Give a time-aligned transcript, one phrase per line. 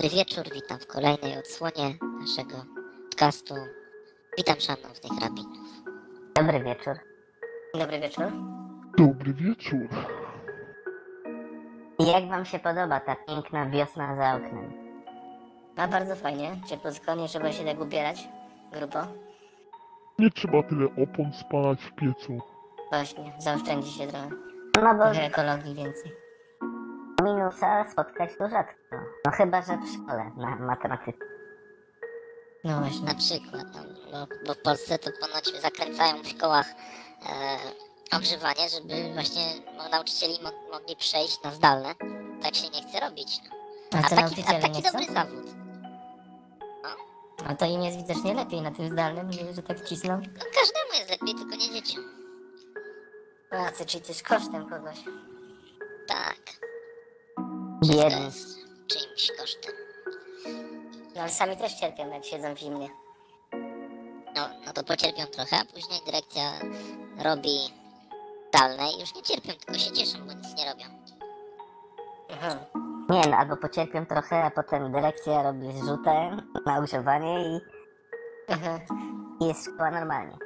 [0.00, 2.64] Dobry wieczór, witam w kolejnej odsłonie naszego
[3.04, 3.54] podcastu.
[4.38, 5.68] Witam szanownych rabinów.
[6.34, 6.94] Dobry wieczór.
[7.74, 8.32] Dobry wieczór.
[8.98, 9.88] Dobry wieczór.
[11.98, 14.72] Jak wam się podoba ta piękna wiosna za oknem?
[15.76, 16.60] A bardzo fajnie.
[16.66, 18.28] Ciepłotko, nie trzeba się tak ubierać.
[18.72, 18.98] Grubo.
[20.18, 22.38] Nie trzeba tyle opon spalać w piecu.
[22.90, 24.30] Właśnie, zaoszczędzi się trochę.
[24.82, 26.29] No bo Trochę ekologii więcej.
[27.34, 28.74] Minusa spotkać to rzadko.
[29.24, 31.18] No chyba, że w szkole na matematyce.
[32.64, 33.06] No właśnie.
[33.06, 36.66] Na przykład, no, bo, bo w Polsce to ponoć zakręcają w kołach
[38.12, 39.42] e, ogrzewanie, żeby właśnie
[39.76, 41.94] no, nauczycieli mo- mogli przejść na zdalne.
[42.42, 43.38] Tak się nie chce robić.
[43.44, 43.56] No.
[43.94, 44.98] A A to taki, a nauczyciele taki nie chcą?
[44.98, 45.44] dobry zawód.
[47.48, 50.16] A to im jest widocznie lepiej na tym zdalnym, że, że tak cisną.
[50.20, 52.04] No, każdemu jest lepiej, tylko nie dzieciom.
[53.50, 54.98] Pracy, czyli też kosztem kogoś.
[56.08, 56.36] Tak,
[57.86, 58.24] Biedny.
[58.24, 59.74] jest czyimś kosztem.
[61.14, 62.88] No ale sami też cierpią, jak siedzą w zimnie.
[64.36, 66.42] No, no to pocierpią trochę, a później dyrekcja
[67.24, 67.58] robi
[68.48, 70.84] zdalne i już nie cierpią, tylko się cieszą, bo nic nie robią.
[72.32, 72.56] Aha.
[73.10, 76.36] Nie no, albo pocierpią trochę, a potem dyrekcja robi zrzutę
[76.66, 77.60] na ogrzewanie i,
[78.48, 78.78] Aha.
[79.40, 80.36] i jest szkoła normalnie.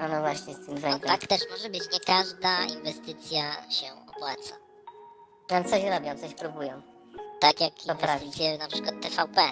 [0.00, 1.18] A no właśnie, z tym No węglem.
[1.18, 4.54] tak też może być, nie każda inwestycja się opłaca.
[5.52, 6.82] No coś robią, coś próbują.
[7.40, 8.22] Tak jak Poprawić.
[8.22, 9.42] inwestycje na przykład TVP.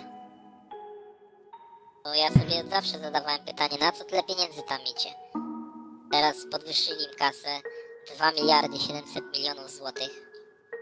[2.05, 5.11] Bo ja sobie zawsze zadawałem pytanie, na co tyle pieniędzy tam idzie?
[6.13, 7.61] Teraz podwyższyli im kasę
[8.17, 10.31] 2 miliardy 700 milionów złotych.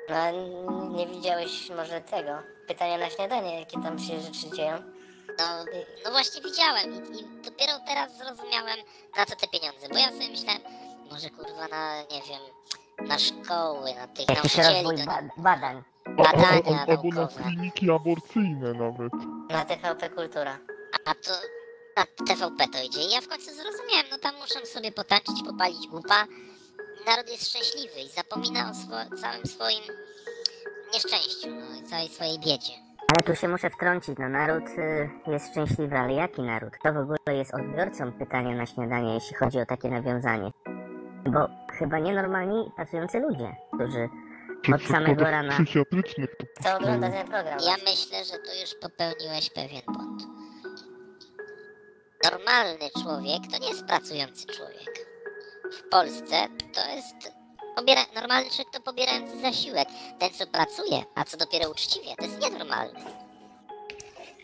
[0.09, 2.39] No a n- nie widziałeś może tego?
[2.69, 4.77] Pytania na śniadanie, jakie tam się rzeczy dzieją.
[5.39, 5.45] No,
[6.05, 8.79] no właśnie widziałem i, i dopiero teraz zrozumiałem
[9.17, 10.63] na co te pieniądze, bo ja sobie myślałem,
[11.11, 12.41] może kurwa na, nie wiem,
[13.07, 15.83] na szkoły, na tych Jakiś nauczycieli, rozwój do, ba- badań.
[16.17, 17.43] badania albo na naukowe.
[17.43, 19.13] kliniki aborcyjne nawet.
[19.51, 20.59] Na TVP Kultura.
[21.05, 21.31] A to
[21.97, 23.01] na TVP to idzie.
[23.01, 26.27] I ja w końcu zrozumiałem, no tam muszą sobie potańczyć, popalić głupa.
[27.07, 29.83] Naród jest szczęśliwy i zapomina o swo- całym swoim
[30.95, 32.73] nieszczęściu, no i całej swojej biedzie.
[33.09, 36.71] Ale tu się muszę wtrącić, no naród y, jest szczęśliwy, ale jaki naród?
[36.81, 40.51] Kto w ogóle jest odbiorcą pytania na śniadanie, jeśli chodzi o takie nawiązanie?
[41.27, 41.49] Bo
[41.79, 44.09] chyba nienormalni pracujący ludzie, którzy
[44.75, 45.53] Od samego rana.
[45.53, 46.31] Psychiatrycznych
[46.61, 47.59] Kto ogląda ten program?
[47.67, 50.23] Ja myślę, że tu już popełniłeś pewien błąd.
[52.33, 55.09] Normalny człowiek to nie jest pracujący człowiek.
[55.73, 57.33] W Polsce to jest
[57.77, 59.89] pobiera, normalny człowiek to pobierający zasiłek.
[60.19, 63.01] Ten co pracuje, a co dopiero uczciwie, to jest nienormalny.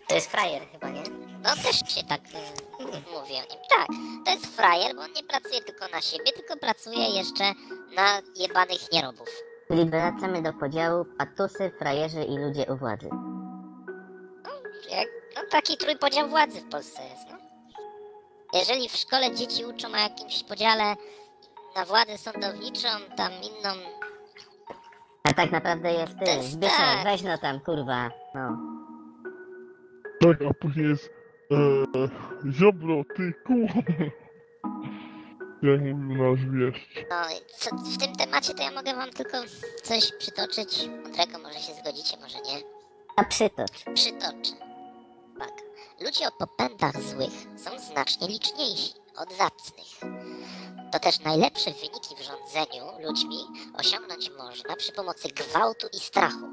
[0.08, 1.02] To jest frajer chyba, nie?
[1.42, 3.60] No też się tak y, mówi o nim.
[3.70, 3.86] Tak,
[4.24, 7.44] to jest frajer, bo on nie pracuje tylko na siebie, tylko pracuje jeszcze
[7.96, 9.28] na jebanych nierobów.
[9.68, 13.08] Czyli wracamy do podziału patusy, frajerzy i ludzie u władzy.
[14.90, 17.38] Jak, no taki trójpodział władzy w Polsce jest, no.
[18.52, 20.94] Jeżeli w szkole dzieci uczą o jakimś podziale
[21.76, 23.70] na władzę sądowniczą, tam inną...
[25.22, 27.04] A tak naprawdę jest ty, Zbyszek, tak.
[27.04, 28.56] weź no tam, kurwa, no.
[30.24, 31.10] Tak, a później jest
[31.50, 33.80] e, Ziobro, ty kurwa.
[35.62, 37.06] Jak mówił nasz wieszcz.
[37.10, 39.38] No, i co, w tym temacie to ja mogę wam tylko
[39.82, 40.88] coś przytoczyć.
[41.02, 42.62] Mądrego może się zgodzicie, może nie.
[43.16, 43.84] A przytocz.
[43.94, 44.52] Przytoczę.
[45.38, 45.52] Tak.
[46.00, 50.14] Ludzie o popędach złych są znacznie liczniejsi od zacnych.
[50.92, 53.38] To też najlepsze wyniki w rządzeniu ludźmi
[53.78, 56.48] osiągnąć można przy pomocy gwałtu i strachu.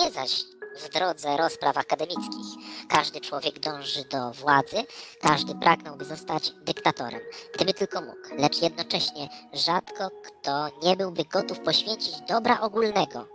[0.00, 0.44] Nie zaś
[0.76, 2.46] w drodze rozpraw akademickich.
[2.88, 4.76] Każdy człowiek dąży do władzy,
[5.20, 7.20] każdy pragnąłby zostać dyktatorem,
[7.54, 13.28] gdyby tylko mógł, lecz jednocześnie rzadko kto nie byłby gotów poświęcić dobra ogólnego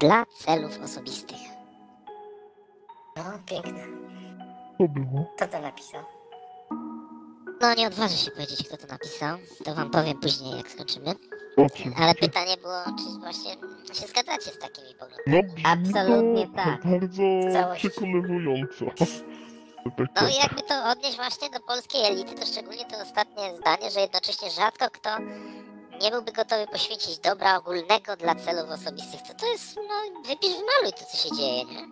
[0.00, 1.38] dla celów osobistych.
[3.16, 3.86] No, piękne.
[4.78, 5.32] To było.
[5.36, 6.04] Kto to napisał?
[7.60, 9.38] No nie odważę się powiedzieć, kto to napisał.
[9.64, 11.14] To wam powiem później, jak skończymy.
[11.96, 13.50] Ale pytanie było, czy właśnie
[13.92, 15.52] się zgadzacie z takimi poglądami.
[15.64, 16.86] No Absolutnie to tak.
[16.86, 17.22] bardzo
[17.52, 17.90] całości.
[17.90, 18.84] przekonywująco.
[19.96, 23.90] Tak, No i jakby to odnieść właśnie do polskiej elity, to szczególnie to ostatnie zdanie,
[23.90, 25.10] że jednocześnie rzadko kto
[26.02, 29.22] nie byłby gotowy poświęcić dobra ogólnego dla celów osobistych.
[29.22, 31.86] To to jest, no wypisz wymaluj to, co się dzieje, nie?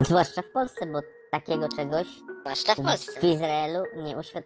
[0.00, 2.06] Zwłaszcza w Polsce, bo takiego czegoś
[2.40, 3.20] Zwłaszcza w Polsce.
[3.20, 4.44] w Izraelu nie uświad...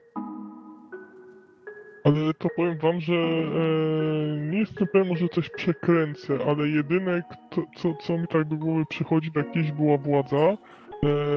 [2.07, 7.63] Ale to powiem wam, że e, nie jestem pewien, może coś przekręcę, ale jedyne, kto,
[7.77, 10.37] co, co mi tak do głowy przychodzi, to jakieś była władza.
[10.37, 10.57] E,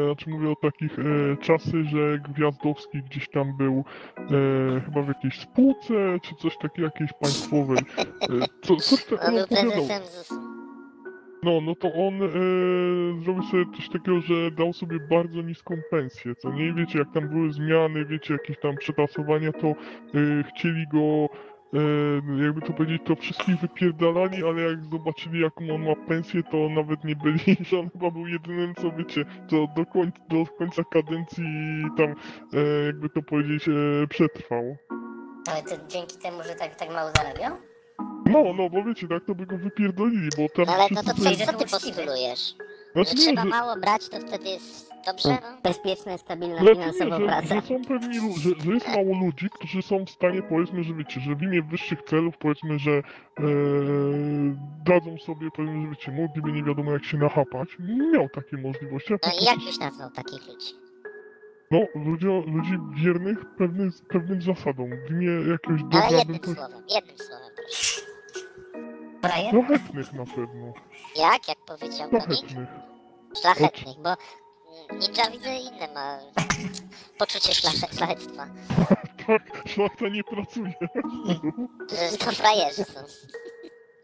[0.06, 1.04] znaczy mówię o takich e,
[1.42, 3.84] czasy, że Gwiazdowski gdzieś tam był
[4.18, 5.94] e, chyba w jakiejś spółce,
[6.24, 7.78] czy coś takiego, jakiejś państwowej.
[7.98, 8.06] E,
[8.62, 10.59] co, coś takiego opowiadał.
[11.44, 12.28] No, no to on e,
[13.24, 16.74] zrobił sobie coś takiego, że dał sobie bardzo niską pensję, co nie?
[16.74, 19.74] Wiecie, jak tam były zmiany, wiecie, jakieś tam przetasowania, to e,
[20.50, 21.30] chcieli go,
[21.74, 26.70] e, jakby to powiedzieć, to wszystkich wypierdalali, ale jak zobaczyli, jaką on ma pensję, to
[26.70, 30.84] nawet nie byli, że on chyba był jedynym, co wiecie, co do końca, do końca
[30.84, 31.46] kadencji
[31.98, 32.10] tam,
[32.54, 34.76] e, jakby to powiedzieć, e, przetrwał.
[35.52, 37.69] Ale to dzięki temu, że tak, tak mało zarabiał?
[38.26, 41.14] No, no, bo wiecie, tak to by go wypierdolili, bo tam No ale no to
[41.22, 42.56] wszyscy co, ty postulujesz?
[42.94, 45.30] Znaczy, Że nie, trzeba że- mało brać, to wtedy jest dobrze?
[45.30, 45.58] No?
[45.64, 47.56] Bezpieczna, stabilna Znaczy finansowo praca.
[47.56, 51.20] że są pewni, że, że jest mało ludzi, którzy są w stanie, powiedzmy, że wiecie,
[51.22, 53.02] że w imię wyższych celów, powiedzmy, że e,
[54.86, 57.70] dadzą sobie, powiedzmy, że wiecie, mogliby nie wiadomo jak się nachapać.
[57.80, 59.14] Nie miał takiej możliwości.
[59.14, 60.74] a No i jak byś nazwał takich ludzi?
[61.72, 66.56] No, ludzi, ludzi wiernych pewnym, pewnym zasadom, w imię jakiegoś Ale dobra, bym jednym powiedział,
[66.70, 67.49] słowem, jednym słowem
[69.22, 69.52] Brian?
[69.52, 70.74] szlachetnych na pewno,
[71.16, 71.48] Jak?
[71.48, 72.70] Jak powiedział szlachetnych.
[73.42, 74.10] Szlachetnych, bo
[74.92, 76.20] ninja widzę inne ma
[77.18, 78.48] poczucie szlache, szlachectwa.
[79.28, 80.74] Tak, szlachta nie pracuje.
[82.12, 83.00] Że to frajerzy są.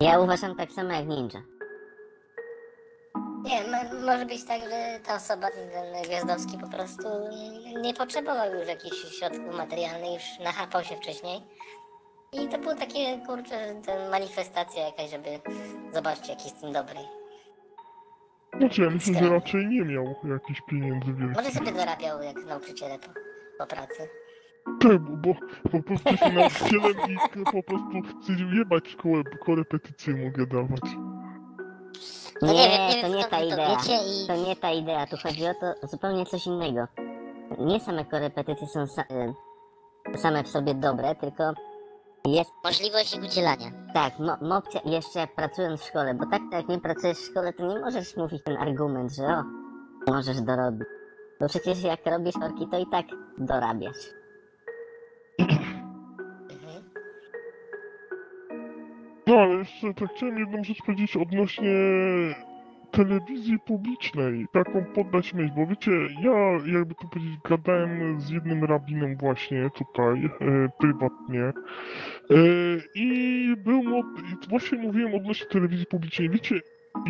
[0.02, 1.42] Ja uważam tak samo jak ninja.
[3.44, 8.54] Nie, mo- może być tak, że ta osoba, ten Gwiazdowski po prostu nie, nie potrzebował
[8.54, 11.42] już jakichś środków materialnych, już nachapał się wcześniej.
[12.44, 15.30] I to było takie, kurczę, ta manifestacja jakaś, żeby
[15.94, 17.00] zobaczcie, jaki jest tym dobry.
[18.60, 21.36] Znaczy, ja myślę, że raczej nie miał jakichś pieniędzy wielkich.
[21.38, 23.08] Może sobie dorabiał jak nauczyciele po,
[23.58, 24.10] po pracy.
[24.82, 25.34] Tak, bo,
[25.72, 27.92] bo po prostu jestem nauczycielem i po prostu
[28.22, 30.82] stwierdził jebać szkołę, bo korepetycje mogę dawać.
[32.42, 33.70] No nie wiem, nie to wiem nie skąd ta wy to idea.
[33.78, 33.94] wiecie
[34.24, 36.88] i To nie ta idea, tu chodzi o to zupełnie coś innego.
[37.60, 41.54] Nie same korepetycje są sa y, same w sobie dobre, tylko
[42.26, 43.72] jest możliwość ich udzielania.
[43.94, 47.80] tak, mo jeszcze pracując w szkole, bo tak jak nie pracujesz w szkole, to nie
[47.80, 49.44] możesz mówić ten argument, że o,
[50.08, 50.88] możesz dorobić.
[51.40, 53.06] Bo przecież jak robisz orki, to i tak
[53.38, 54.10] dorabiasz.
[55.40, 55.86] Mhm.
[59.28, 61.72] No ale jeszcze tak chciałem jedną rzecz powiedzieć odnośnie
[62.96, 64.46] telewizji publicznej.
[64.54, 66.34] Taką poddać myśl, bo wiecie, ja
[66.78, 71.42] jakby to powiedzieć, gadałem z jednym rabinem właśnie tutaj, e, prywatnie.
[71.44, 71.54] E,
[72.96, 74.06] I był mod,
[74.46, 76.30] i właśnie mówiłem odnośnie telewizji publicznej.
[76.30, 76.56] Wiecie,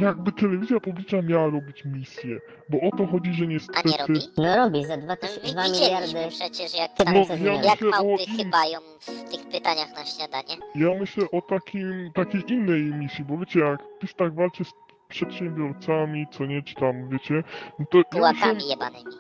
[0.02, 2.40] jakby telewizja publiczna miała robić misję,
[2.70, 3.90] bo o to chodzi, że A niestety...
[3.90, 4.20] nie robi?
[4.38, 6.36] No robi za 2, No, tysiące- wi- 2 widzieliśmy miliardy.
[6.36, 7.16] przecież jak, No, tam,
[7.46, 10.56] ja jak małpy in- chybają w tych pytaniach na śniadanie.
[10.76, 14.74] Ja myślę o takim, takiej innej misji, bo wiecie, jak PiS tak walczy z
[15.16, 17.44] przedsiębiorcami, co nie, czy tam, wiecie,
[17.80, 19.12] no to ja myślałem, jebanymi.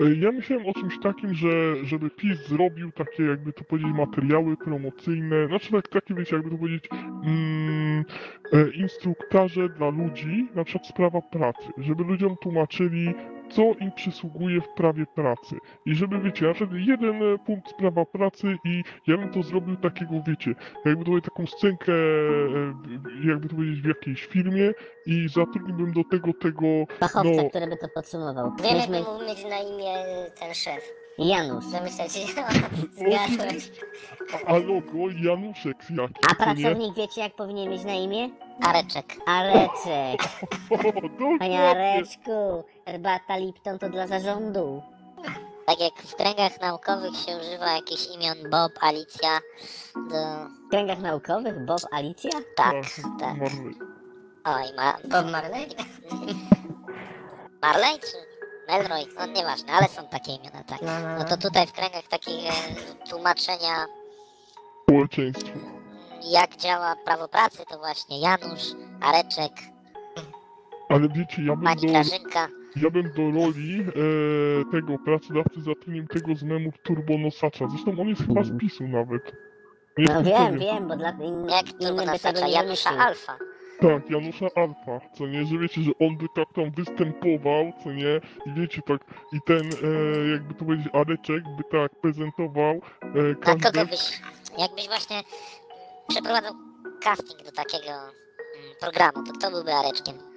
[0.00, 1.48] e, ja myślałem o czymś takim, że
[1.84, 6.56] żeby PiS zrobił takie, jakby to powiedzieć, materiały promocyjne, znaczy tak, takie, wiecie, jakby to
[6.56, 6.88] powiedzieć,
[7.24, 8.04] mm,
[8.52, 13.14] e, instruktaże dla ludzi, na przykład sprawa pracy, żeby ludziom tłumaczyli,
[13.50, 15.56] co im przysługuje w prawie pracy.
[15.86, 19.76] I żeby, wiecie, na przykład jeden e, punkt sprawa pracy i ja bym to zrobił
[19.76, 20.54] takiego, wiecie,
[20.84, 24.72] jakby powiedzieć, taką scenkę, e, jakby to powiedzieć, w jakiejś firmie
[25.06, 26.66] i zatrudniłbym do tego tego,
[27.00, 28.52] Fachowca, no, który by to podsumował.
[28.62, 28.98] Wiele Myśmy...
[28.98, 29.94] by mógł mieć na imię
[30.40, 31.04] ten szef.
[31.18, 31.64] Janusz.
[31.64, 32.20] Zamyślecie,
[32.98, 33.70] zgadłeś.
[34.46, 36.62] a logo Januszek jaki, A co nie?
[36.62, 38.30] pracownik wiecie jak powinien mieć na imię?
[38.62, 39.16] Areczek.
[39.26, 40.20] Areczek.
[40.70, 41.60] O, Panie dokładnie.
[41.60, 44.82] Areczku, herbata Lipton to dla zarządu.
[45.66, 49.40] Tak jak w kręgach naukowych się używa jakichś imion Bob, Alicja,
[49.94, 50.48] do...
[50.66, 52.30] W kręgach naukowych Bob Alicja?
[52.56, 52.74] Tak,
[53.20, 53.36] tak.
[53.36, 53.74] Marley.
[54.44, 54.92] Oj, ma...
[55.04, 55.66] Bob Marley?
[57.62, 58.16] Marley czy
[58.68, 59.06] Melroy?
[59.18, 60.82] No nieważne, ale są takie imiona, tak.
[60.82, 61.24] No, no, No no.
[61.24, 62.52] to tutaj w kręgach takich e,
[63.10, 63.86] tłumaczenia
[64.82, 65.48] Społeczeństwo.
[65.52, 65.82] mm,
[66.22, 68.62] jak działa prawo pracy, to właśnie Janusz,
[69.00, 69.52] Areczek,
[70.88, 72.48] Ale wiecie, ja bym pani do, Grażynka.
[72.76, 77.68] Ja bym do roli e, tego pracodawcy zatrudnił tego z memów Turbonosacza.
[77.68, 79.32] Zresztą on jest chyba z PiSu nawet.
[79.98, 80.58] Nie No jestem wiem, pewien.
[80.60, 83.00] wiem, bo dla Jak inny turbo by tego nasacza nie Janusza wymyślił.
[83.08, 83.36] Alfa.
[83.80, 88.20] Tak, Janusza Alfa, co nie, że wiecie, że on by tak tam występował, co nie,
[88.46, 89.00] i wiecie, tak,
[89.32, 93.62] i ten, e, jakby to powiedzieć, Areczek by tak prezentował e, każdy...
[93.62, 94.20] kogo byś,
[94.58, 95.22] jakbyś właśnie
[96.08, 96.52] przeprowadzał
[97.02, 98.10] casting do takiego mm,
[98.80, 100.33] programu, to kto byłby Areczkiem?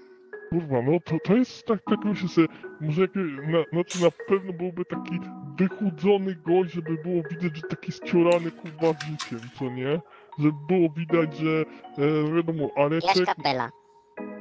[0.49, 2.47] Kurwa, no to, to jest tak, tak myślę sobie,
[2.81, 5.19] może jakie, na, znaczy na pewno byłby taki
[5.57, 10.01] wychudzony gość, żeby było widać, że taki ściorany kurwa życiem, co nie?
[10.39, 11.65] Żeby było widać, że
[11.97, 13.15] e, wiadomo, Areczek...
[13.15, 13.69] Jaś Kapela.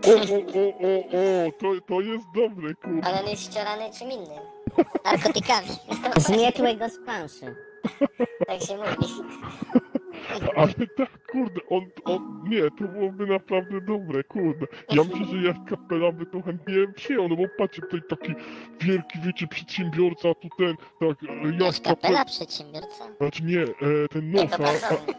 [0.07, 3.09] O, o, o, o, o, to, to jest dobre, kurwa.
[3.09, 4.43] Ale on jest ściorany czym innym.
[5.05, 5.69] Narkotykami.
[6.17, 7.57] Zmietłego z planszy.
[8.47, 9.23] Tak się mówi.
[10.57, 14.67] Ale tak, kurde, on, on, nie, to byłoby naprawdę dobre, kurde.
[14.91, 18.35] Ja myślę, że jak kapela by to chętnie przyjął, no bo patrzcie, tutaj taki
[18.81, 23.05] wielki, wiecie, przedsiębiorca, tu ten, tak, e, Jaś jak kapela, przedsiębiorca?
[23.21, 23.67] znaczy nie, e,
[24.11, 25.17] ten a, pracownik.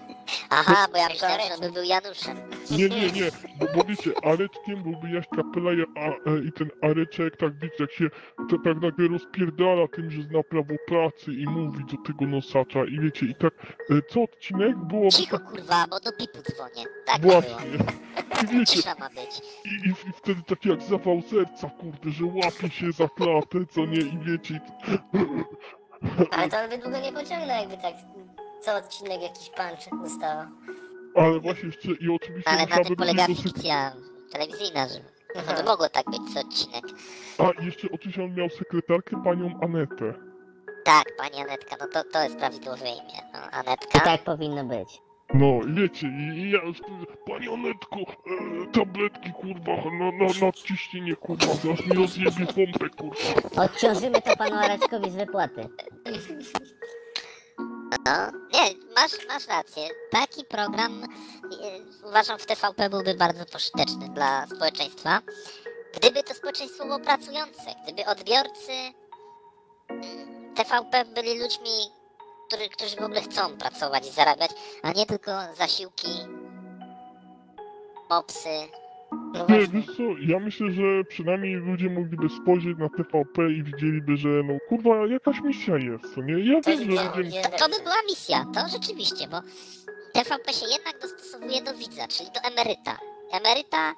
[0.49, 2.37] Aha, bo ja myślałem, że by był Januszem.
[2.71, 6.69] nie, nie, nie, bo, bo wiecie, Areczkiem byłby Jaś kapela ja- a, e, i ten
[6.81, 8.09] Areczek, tak wiecie, jak się
[8.49, 12.99] to, tak nagle rozpierdala tym, że zna prawo pracy i mówi do tego nosacza i
[12.99, 13.53] wiecie, i tak,
[13.89, 16.85] e, co odcinek byłoby Cicho tak kurwa, bo do pipu dzwonię.
[17.05, 17.41] Tak było.
[17.41, 17.77] właśnie.
[18.43, 19.41] I wiecie, Cisza ma być.
[19.65, 23.85] I, i, I wtedy tak jak zawał serca, kurde, że łapie się za klatę, co
[23.85, 24.59] nie, i wiecie, i
[26.31, 27.93] Ale to by długo nie pociągnął, jakby tak
[28.61, 30.43] co odcinek jakiś punch dostało.
[31.15, 33.93] ale właśnie jeszcze, i oczywiście Ale na musiałaby tym polega dosyć, fikcja
[34.31, 34.99] telewizyjna, że
[35.47, 36.85] no by mogło tak być co odcinek.
[37.37, 40.13] a jeszcze oczywiście on miał sekretarkę panią Anetę.
[40.87, 43.21] Tak, pani Anetka, no to, to jest prawidłowe imię.
[43.33, 43.99] No, I Anetka.
[43.99, 45.01] tak powinno być.
[45.33, 46.77] No, wiecie, i, i ja już,
[47.25, 53.63] pani Anetko, e, tabletki, kurwa, na, na, na ciśnienie, kurwa, aż mi rozjebie pompę, kurwa.
[53.63, 55.69] Odciążymy to panu Areczkowi z wypłaty.
[58.05, 59.83] No, nie, masz, masz rację.
[60.11, 65.21] Taki program e, uważam w TVP byłby bardzo pożyteczny dla społeczeństwa.
[65.97, 68.71] Gdyby to społeczeństwo było pracujące, gdyby odbiorcy
[69.89, 71.71] mm, TVP byli ludźmi,
[72.47, 74.51] którzy, którzy w ogóle chcą pracować i zarabiać,
[74.83, 76.09] a nie tylko zasiłki,
[78.09, 78.49] mopsy.
[79.11, 79.67] No Nie, właśnie.
[79.67, 84.53] wiesz co, ja myślę, że przynajmniej ludzie mogliby spojrzeć na TVP i widzieliby, że no,
[84.69, 86.53] kurwa, jakaś misja jest, co nie?
[86.53, 87.41] Ja To wiem, że ludzie...
[87.41, 89.37] To, to by była misja, to rzeczywiście, bo
[90.13, 92.97] TVP się jednak dostosowuje do widza, czyli do emeryta.
[93.31, 93.93] Emeryta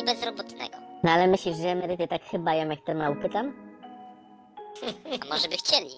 [0.00, 0.76] i bezrobotnego.
[1.04, 3.65] No ale myślisz, że emeryty tak chyba jak te małpy tam?
[5.22, 5.90] A może by chcieli?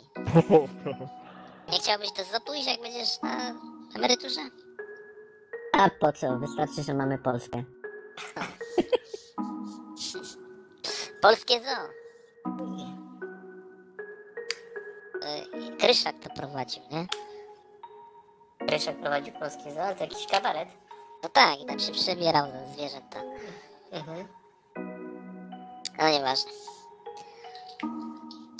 [1.72, 3.54] Nie chciałbyś do ZOP pójść, jak będziesz na
[3.96, 4.40] emeryturze?
[5.72, 6.38] A po co?
[6.38, 7.62] Wystarczy, że mamy Polskę.
[11.22, 11.88] Polskie zoo.
[15.72, 17.06] Y, Kryszak to prowadził, nie?
[18.68, 20.68] Ryszek prowadził polskie zoo, ale to jakiś kabaret.
[21.22, 23.20] No tak, i tam się przebierał za zwierzęta.
[23.92, 24.28] Mhm.
[25.98, 26.50] No nieważne.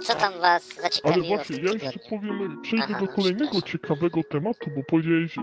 [0.09, 2.21] Co tam was Ale zaciekawiło w właśnie, tym ja jeszcze tygodniu?
[2.38, 3.69] powiem, przejdę Aha, do no, kolejnego przepraszam.
[3.81, 5.37] ciekawego tematu, bo powiedziałeś,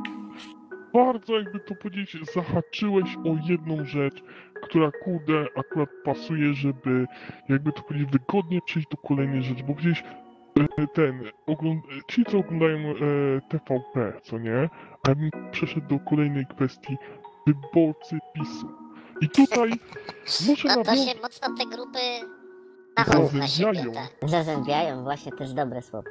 [0.94, 4.24] bardzo jakby to powiedzieć, zahaczyłeś o jedną rzecz,
[4.64, 7.06] która kurde akurat pasuje, żeby
[7.50, 10.04] jakby to powiedzieć, wygodnie przejść do kolejnej rzeczy, bo gdzieś
[10.60, 12.94] e, ten, ogląd- ci co oglądają e,
[13.50, 14.70] TVP, co nie,
[15.04, 16.98] a ja bym przeszedł do kolejnej kwestii,
[17.48, 18.68] wyborcy PiSu.
[19.22, 19.70] I tutaj
[20.48, 21.10] muszę No to nawiązać...
[21.14, 22.00] się mocno te grupy
[22.98, 23.92] Zazębiają.
[24.24, 26.10] Zazębiają, właśnie też dobre słowo.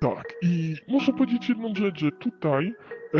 [0.00, 2.74] Tak, i muszę powiedzieć jedną rzecz, że tutaj
[3.14, 3.18] e,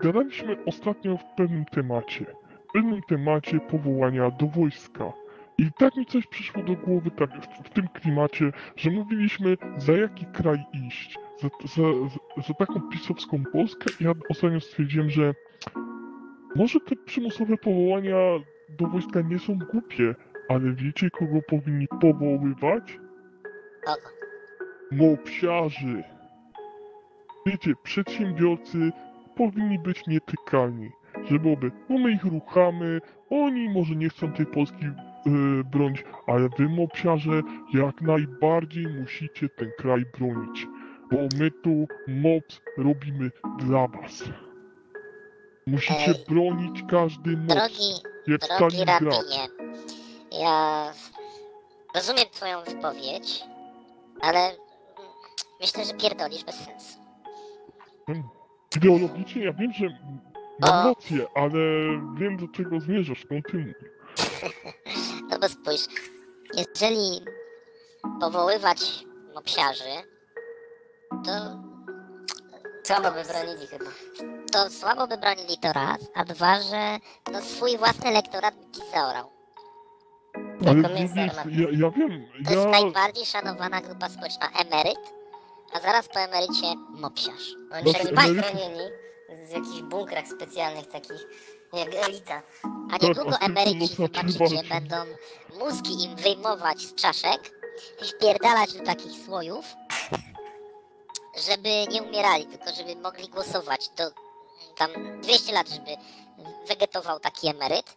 [0.00, 2.26] gadaliśmy ostatnio w pewnym temacie,
[2.68, 5.12] w pewnym temacie powołania do wojska.
[5.58, 9.92] I tak mi coś przyszło do głowy tak, w, w tym klimacie, że mówiliśmy za
[9.92, 13.86] jaki kraj iść, za, za, za, za taką pisowską Polskę.
[14.00, 15.34] Ja ostatnio stwierdziłem, że
[16.56, 18.16] może te przymusowe powołania
[18.68, 20.14] do wojska nie są głupie,
[20.48, 22.98] ale wiecie kogo powinni powoływać?
[23.84, 24.14] Kogo?
[24.94, 26.02] mopsiarzy.
[27.46, 28.92] Wiecie, przedsiębiorcy
[29.36, 30.90] powinni być nietykalni.
[31.24, 36.68] Że byłoby, my ich ruchamy, oni może nie chcą tej Polski yy, bronić, ale wy
[36.68, 37.42] mopsiarze
[37.74, 40.66] jak najbardziej musicie ten kraj bronić.
[41.10, 44.24] Bo my tu mops robimy dla was.
[45.66, 47.92] Musicie Ej, bronić każdy mops, Drogi,
[48.26, 49.63] jak drogi rabinie,
[50.40, 50.92] ja
[51.94, 53.44] rozumiem twoją wypowiedź,
[54.20, 54.56] ale
[55.60, 56.98] myślę, że pierdolisz bez sensu.
[58.76, 59.86] Ideologicznie ja wiem, że
[60.60, 60.88] mam O.
[60.88, 61.58] rację, ale
[62.18, 63.74] wiem do czego zmierzasz, kontynuuj.
[65.30, 65.86] No bo spójrz,
[66.56, 67.24] jeżeli
[68.20, 69.90] powoływać mopsiarzy,
[71.24, 71.32] to,
[72.84, 73.84] Słabo by bronili chyba.
[74.52, 76.98] to słabo by bronili to raz, a dwa, że
[77.32, 79.30] no swój własny elektorat by ci zaorał.
[80.70, 81.08] Ale armatne.
[81.30, 82.70] strony, ja, ja wiem, To jest ja...
[82.70, 84.98] najbardziej szanowana grupa społeczna emeryt,
[85.72, 87.54] a zaraz po emerycie mopsiarz.
[87.72, 88.90] Oni tak byli emeryci- chronieni
[89.48, 91.26] w jakichś bunkrach specjalnych takich,
[91.72, 92.42] jak elita.
[92.88, 94.96] A Tak, niedługo a emeryci, to zobaczycie, będą
[95.58, 97.50] mózgi im wyjmować z czaszek
[98.02, 99.64] i wpierdalać do takich słojów,
[101.48, 103.88] żeby nie umierali, tylko żeby mogli głosować.
[103.96, 104.04] Do
[104.76, 104.90] tam
[105.20, 105.90] 200 lat, żeby
[106.68, 107.96] wegetował taki emeryt.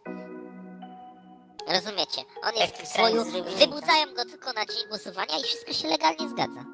[1.74, 2.20] Rozumiecie?
[2.42, 5.88] On jest Taki w z żywiołem, wybudzają go tylko na dzień głosowania i wszystko się
[5.88, 6.64] legalnie zgadza.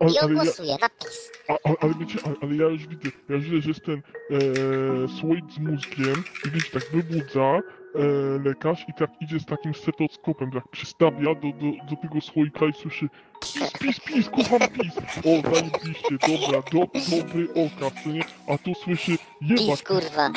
[0.00, 1.30] A, I on ja, głosuje na PiS.
[1.48, 4.02] a, a, ale wiecie, ale, ale ja już widzę, ja już widzę, że jest ten
[4.30, 7.60] e, słoik z mózgiem i wiecie, tak wybudza
[7.94, 7.98] e,
[8.44, 12.72] lekarz i tak idzie z takim stetoskopem, tak przystawia do, do, do tego słoika i
[12.72, 13.08] słyszy
[13.40, 14.94] PiS, PiS, PiS, kocham PiS.
[15.18, 18.24] O, zajebiście, dobra, do, dobry okaz, co nie?
[18.48, 20.30] A tu słyszy jebać PiS, kurwa.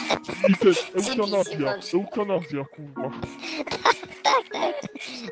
[0.49, 3.11] i też eutanazja, eutanazja, kurwa.
[4.23, 4.73] Tak, tak.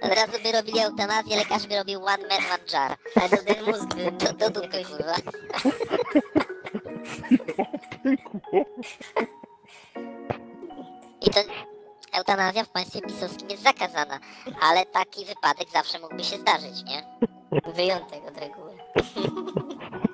[0.02, 2.98] Od razu by robili eutanazję, lekarz by robił one man, one jar.
[3.16, 5.16] Ale to ten mózg by Do, do dupy, kurwa.
[8.04, 8.66] Pękło.
[11.22, 11.40] I to
[12.14, 14.20] eutanazja w państwie pisowskim jest zakazana,
[14.62, 17.04] ale taki wypadek zawsze mógłby się zdarzyć, nie?
[17.76, 18.78] Wyjątek od reguły.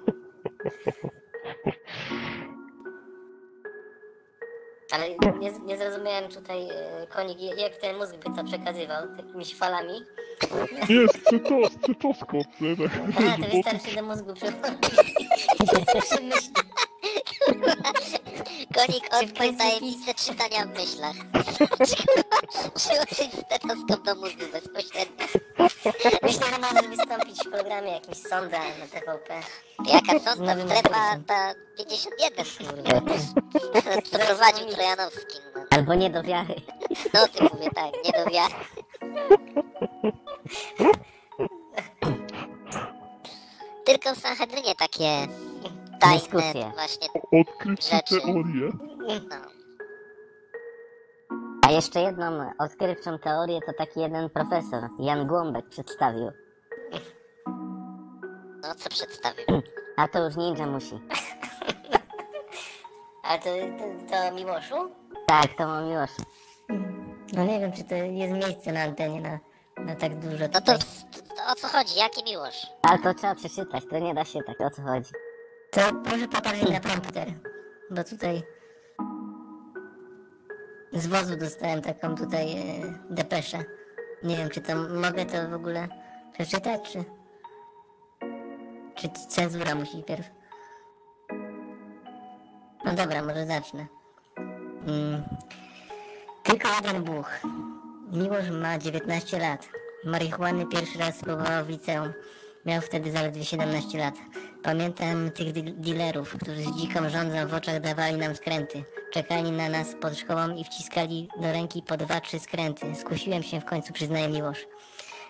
[4.92, 10.02] Ale nie, nie zrozumiałem tutaj, e, konik, jak ten mózg by to przekazywał, jakimiś falami.
[10.90, 12.78] Jest cytos, cytoskop, nie?
[12.78, 12.92] Tak,
[13.28, 14.34] A, to wystarczy do mózgu
[16.22, 16.54] myśli.
[18.76, 21.16] Konik państwie tajemnicę czytania w myślach.
[22.76, 25.26] Przyłożyć stetoskop do mózgu bezpośrednio.
[26.24, 29.42] Myślę, że możesz wystąpić w programie jakimś sonda na TVP.
[29.86, 33.14] Jaka sądna nowym strefa ta 51, kurwa.
[34.12, 35.40] Co prowadził Trojanowski.
[35.56, 35.62] No.
[35.70, 36.56] Albo nie do wiary.
[37.14, 38.54] no ty mówię tak, nie do wiary.
[43.86, 45.28] Tylko w Sanhedrynie takie
[46.00, 46.72] tajne Dyskusje.
[46.76, 47.08] właśnie,
[47.42, 48.22] Odkrywcze Rzeczy.
[48.22, 48.70] teorie.
[49.30, 49.36] no.
[51.68, 56.32] A jeszcze jedną odkrywczą teorię to taki jeden profesor, Jan Głąbek, przedstawił.
[58.62, 59.46] No co przedstawił?
[59.98, 61.00] A to już ninja musi.
[63.24, 64.76] Ale to, to, to Miłoszu?
[65.28, 66.14] Tak, to ma miłość.
[67.34, 69.40] No nie wiem, czy to jest miejsce na antenie na,
[69.86, 70.78] na tak dużo No to, tutaj.
[71.38, 72.00] to o co chodzi?
[72.00, 72.68] Jaki miłość?
[72.82, 75.12] Ale to trzeba przeczytać, to nie da się tak, o co chodzi.
[75.72, 77.28] To proszę popatrzeć na prompter,
[77.92, 78.44] bo tutaj
[80.94, 83.58] z wozu dostałem taką tutaj e, depeszę.
[84.24, 85.88] Nie wiem, czy to mogę to w ogóle
[86.34, 87.04] przeczytać, czy...
[88.96, 90.30] Czy cenzura musi pierw?
[92.86, 93.88] No dobra, może zacznę.
[94.88, 95.24] Mm.
[96.44, 97.40] Tylko jeden Bóg.
[98.12, 99.70] Miłosz ma 19 lat.
[100.06, 102.14] Marihuany pierwszy raz spróbował w liceum.
[102.66, 104.16] Miał wtedy zaledwie 17 lat.
[104.64, 108.84] Pamiętam tych dealerów, którzy z dziką żądzą w oczach dawali nam skręty.
[109.14, 112.96] Czekali na nas pod szkołą i wciskali do ręki po dwa, trzy skręty.
[112.96, 114.68] Skusiłem się w końcu, przyznaję miłość.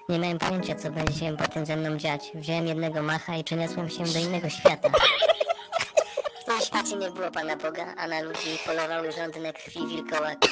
[0.09, 2.31] Nie miałem pojęcia, co będzie się potem ze mną dziać.
[2.35, 4.89] Wziąłem jednego macha i przeniosłem się do innego świata.
[6.41, 10.49] W tym świecie nie było Pana Boga, a na ludzi polowały żądne krwi wilkołaki.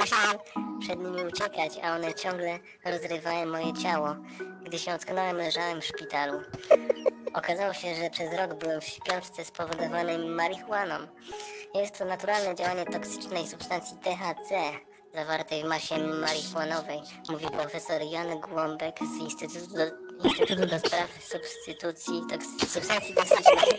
[0.00, 0.38] Musiałem
[0.80, 4.16] przed nimi uciekać, a one ciągle rozrywały moje ciało.
[4.64, 6.40] Gdy się ocknąłem, leżałem w szpitalu.
[7.34, 10.94] Okazało się, że przez rok byłem w śpiączce spowodowanej marihuaną.
[11.74, 14.72] Jest to naturalne działanie toksycznej substancji THC
[15.14, 19.84] zawartej w masie marihuanowej, mówi profesor Jan Głąbek z Instytutu do,
[20.28, 22.22] Instytutu do Spraw Substytucji
[22.68, 23.76] Substancji Toksycznych.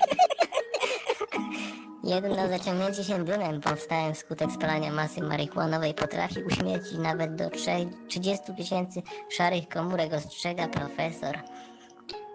[2.07, 8.55] Jedno zaciągnięcie się dymem powstałym wskutek spalania masy marihuanowej potrafi uśmiercić nawet do trzech- 30
[8.57, 11.39] tysięcy szarych komórek, ostrzega profesor.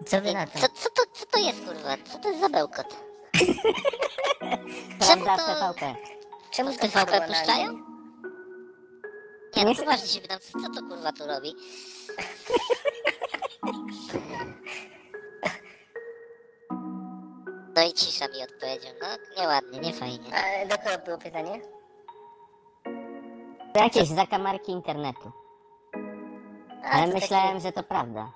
[0.07, 0.59] Co wy na to?
[0.59, 1.97] Co, co, to, co to jest kurwa?
[2.11, 2.95] Co to jest za bełkot?
[5.07, 5.95] Czemu to- TVP.
[6.51, 7.73] Czemu to TVP na puszczają?
[9.55, 9.75] Nie, Nie.
[9.75, 11.55] poważnie się pytam, co to kurwa tu robi?
[17.83, 18.93] No i cisza mi odpowiedział.
[19.01, 19.07] No
[19.41, 20.29] nieładnie, nie fajnie.
[20.35, 21.61] A do kogo było pytanie?
[23.75, 25.31] Jakieś zakamarki internetu.
[26.83, 28.31] A, Ale to myślałem, że to prawda.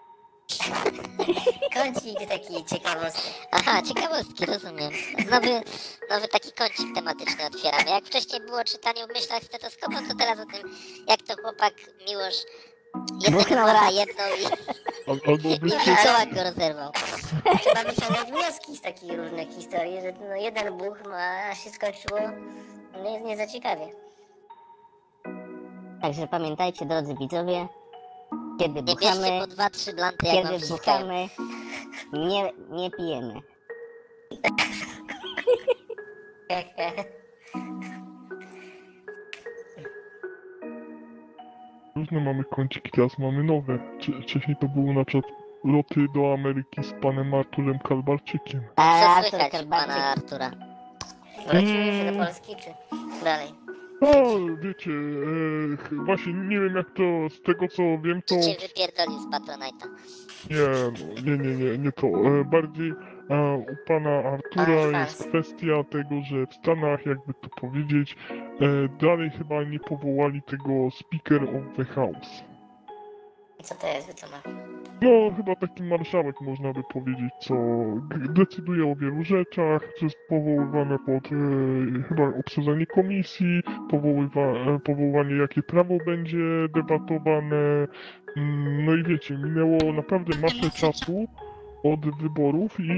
[1.73, 3.33] Kącik taki ciekawostek.
[3.51, 4.91] Aha, ciekawostki, rozumiem.
[5.31, 5.61] Nowy,
[6.09, 7.89] nowy taki kącik tematyczny otwieramy.
[7.89, 10.75] Jak wcześniej było czytanie w myślach stetoskopu, to teraz o tym,
[11.07, 11.73] jak to chłopak
[12.07, 12.43] Miłosz
[13.31, 13.93] Buchnął macha raz.
[13.93, 14.45] jedną i,
[15.07, 16.91] Al, albo i wilkołak go rozerwał.
[17.61, 22.19] Trzeba wyciągać wnioski z takich różnych historii, że no jeden buch ma, a się skończyło
[23.03, 23.87] nie, nie za ciekawie.
[26.01, 27.67] Także pamiętajcie, drodzy widzowie,
[28.59, 31.29] kiedy Nie buchamy, po dwa, trzy blanty, kiedy buchamy,
[32.29, 33.33] nie, nie pijemy.
[41.97, 43.77] różne mamy kąciki, teraz mamy nowe.
[43.99, 45.33] Wcze- Wcześniej to było na przykład
[45.63, 48.61] loty do Ameryki z panem Arturem Kalbarczykiem.
[48.75, 50.51] A Co Artur słychać Karbarczyk pana Artura?
[51.47, 52.69] Wrócimy się do Polski, czy
[53.23, 53.47] dalej?
[54.01, 54.07] A,
[54.61, 58.35] wiecie, e, ch- właśnie nie wiem jak to, z tego co wiem to...
[58.35, 59.87] Czy cię wypierdolił z Patronite'a?
[60.49, 62.07] Nie, no, nie, nie, nie, nie to.
[62.07, 62.93] E, bardziej
[63.57, 68.15] u pana Artura jest kwestia tego, że w Stanach, jakby to powiedzieć,
[68.61, 72.43] e, dalej chyba nie powołali tego Speaker of the House.
[73.63, 74.43] Co to jest, wytłumacz?
[75.01, 77.55] No, chyba taki marszałek można by powiedzieć, co
[78.29, 85.35] decyduje o wielu rzeczach, co jest powoływane pod e, chyba obsadzenie komisji, powoływa, e, powołanie
[85.35, 87.87] jakie prawo będzie debatowane.
[88.37, 91.27] Mm, No i wiecie, minęło naprawdę masę czasu
[91.83, 92.91] od wyborów i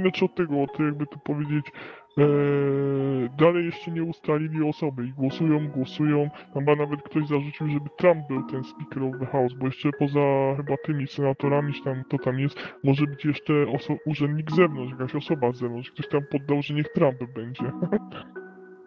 [0.00, 1.66] znaczy od tego, od jakby to powiedzieć,
[2.18, 2.22] e,
[3.38, 6.30] dalej jeszcze nie ustalili osoby i głosują, głosują.
[6.54, 10.20] Chyba nawet ktoś zarzucił, żeby Trump był ten Speaker of the House, bo jeszcze poza
[10.56, 14.92] chyba tymi senatorami, czy tam to tam jest, może być jeszcze oso- urzędnik z zewnątrz,
[14.92, 15.90] jakaś osoba z zewnątrz.
[15.90, 17.64] Ktoś tam poddał, że niech Trump będzie.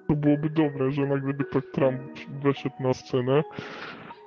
[0.08, 2.02] To byłoby dobre, że nagle by tak Trump
[2.44, 3.44] weszedł na scenę.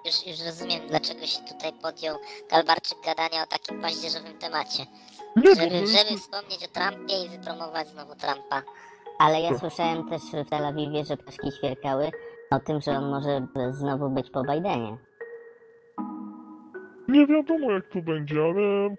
[0.08, 2.16] Już, już rozumiem, dlaczego się tutaj podjął
[2.50, 4.82] Galbarczyk gadania o takim paździerzowym temacie.
[5.36, 8.62] Żeby, żeby wspomnieć o Trumpie i wypromować znowu Trumpa.
[9.18, 12.10] Ale ja słyszałem też w Tel Awiwie, że ptaszki świerkały
[12.50, 14.96] o tym, że on może znowu być po Bidenie.
[17.08, 18.96] Nie wiadomo jak to będzie, ale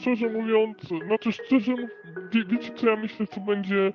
[0.00, 1.90] szczerze mówiąc, znaczy szczerze mów,
[2.32, 3.92] wie, wiecie co ja myślę co będzie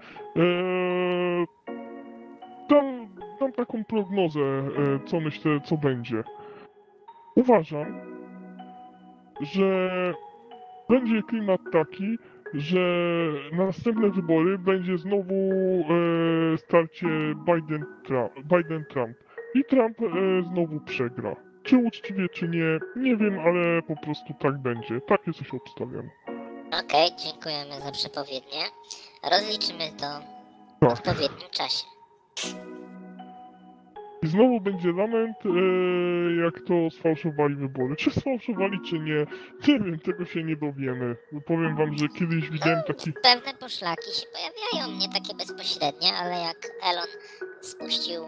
[2.70, 3.08] dam,
[3.40, 6.24] dam taką prognozę, e, co myślę co będzie.
[7.36, 8.02] Uważam,
[9.42, 9.90] że
[10.90, 12.18] będzie klimat taki,
[12.54, 12.80] że
[13.52, 17.08] na następne wybory będzie znowu e, starcie
[17.46, 18.32] Biden-Trump.
[18.44, 19.18] Biden-Trump.
[19.56, 20.06] I Trump e,
[20.44, 21.36] znowu przegra.
[21.64, 25.02] Czy uczciwie, czy nie, nie wiem, ale po prostu tak będzie.
[25.02, 26.10] Takie coś obstawiam.
[26.86, 28.64] Okej, dziękujemy za przepowiednie.
[29.32, 30.06] Rozliczymy to
[30.78, 30.92] w Tak.
[30.92, 31.86] odpowiednim czasie.
[34.26, 35.50] I znowu będzie lament, e,
[36.44, 37.96] jak to sfałszowali wybory.
[37.96, 39.26] Czy sfałszowali, czy nie,
[39.68, 41.16] nie wiem, tego się nie dowiemy.
[41.46, 43.14] Powiem wam, że kiedyś widziałem taki...
[43.14, 47.08] Pewne poszlaki się pojawiają, nie takie bezpośrednie, ale jak Elon
[47.62, 48.22] spuścił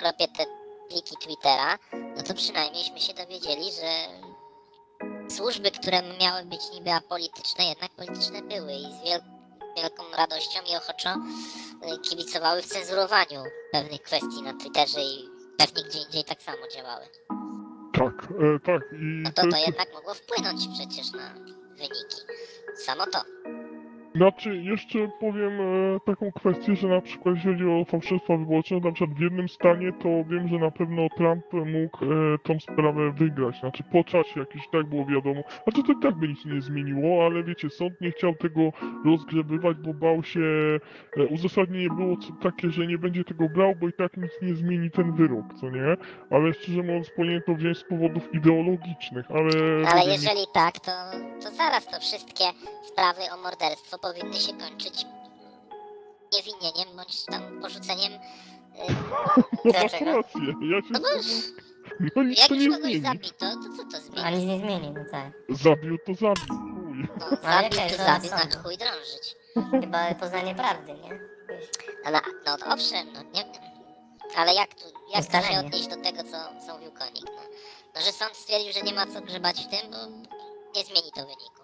[0.00, 0.44] kropie te
[0.88, 1.78] pliki Twittera,
[2.16, 3.90] no to przynajmniejśmy się dowiedzieli, że
[5.28, 9.20] służby, które miały być niby apolityczne, jednak polityczne były i z wiel
[9.76, 11.10] wielką radością i ochoczo
[12.02, 17.04] kibicowały w cenzurowaniu pewnych kwestii na Twitterze i pewnie gdzie indziej tak samo działały.
[17.92, 18.82] Tak, e, tak.
[18.92, 21.34] I No to to jednak mogło wpłynąć przecież na
[21.76, 22.16] wyniki.
[22.76, 23.22] Samo to.
[24.14, 28.92] Znaczy, jeszcze powiem e, taką kwestię, że na przykład jeśli chodzi o fałszerstwa wyborcze, na
[28.92, 32.08] przykład w jednym stanie, to wiem, że na pewno Trump mógł e,
[32.42, 33.60] tą sprawę wygrać.
[33.60, 35.42] Znaczy, po czasie jakieś tak było wiadomo.
[35.64, 38.60] Znaczy, to i tak by nic nie zmieniło, ale wiecie, sąd nie chciał tego
[39.04, 40.40] rozgrzebywać, bo bał się,
[41.16, 44.54] e, uzasadnienie było co, takie, że nie będzie tego brał, bo i tak nic nie
[44.54, 45.96] zmieni ten wyrok, co nie?
[46.30, 49.50] Ale szczerze mówiąc, powinien to wziąć z powodów ideologicznych, ale...
[49.92, 50.92] Ale jeżeli tak, to,
[51.42, 52.44] to zaraz to wszystkie
[52.82, 55.06] sprawy o morderstwo powinny się kończyć
[56.32, 58.12] niewinieniem bądź tam porzuceniem.
[58.12, 58.18] y,
[59.64, 60.16] No Dlaczego?
[60.16, 61.06] rację, ja się No bo
[62.16, 63.02] No nic jak to już nie kogoś zmieni.
[63.02, 64.36] zabito, to co to zmieni?
[64.38, 65.32] nic nie zmieni, no tak.
[65.48, 66.46] Zabił to zabił.
[66.48, 67.08] Chuj.
[67.20, 69.36] No, Ale zabił to jest zabił, na chuj drążyć.
[69.80, 71.20] Chyba poznanie prawdy, nie?
[72.04, 73.62] No, na, no to owszem, no nie wiem.
[74.36, 75.58] Ale jak tu, jak tu się Ustalenie.
[75.60, 77.24] odnieść do tego, co, co mówił konik?
[77.24, 77.42] No,
[77.94, 79.96] no, że sąd stwierdził, że nie ma co grzebać w tym, bo
[80.76, 81.59] nie zmieni to wyniku.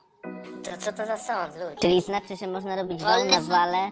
[0.62, 1.76] To co to za sąd, ludzie?
[1.80, 3.48] Czyli znaczy, że można robić wał Wolny na sąd.
[3.48, 3.90] wale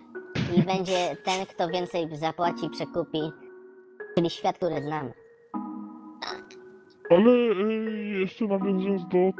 [0.56, 3.20] i będzie ten, kto więcej zapłaci, przekupi.
[4.16, 5.12] Czyli świat, który znamy.
[6.22, 6.44] Tak.
[7.10, 9.32] Ale y, jeszcze nawiązując do y,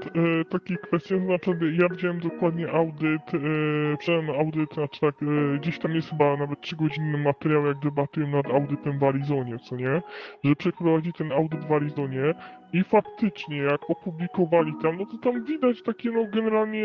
[0.51, 5.79] takiej kwestii, to naprawdę ja widziałem dokładnie audyt, y, przynajmniej audyt, znaczy tak, y, gdzieś
[5.79, 10.03] tam jest chyba nawet 3-godzinny materiał, jak debatują nad audytem w Arizonie, co nie?
[10.44, 12.35] Że przeprowadzi ten audyt w Arizonie
[12.74, 16.84] i faktycznie jak opublikowali tam, no to tam widać takie no generalnie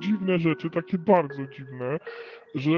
[0.00, 1.98] dziwne rzeczy, takie bardzo dziwne,
[2.54, 2.70] że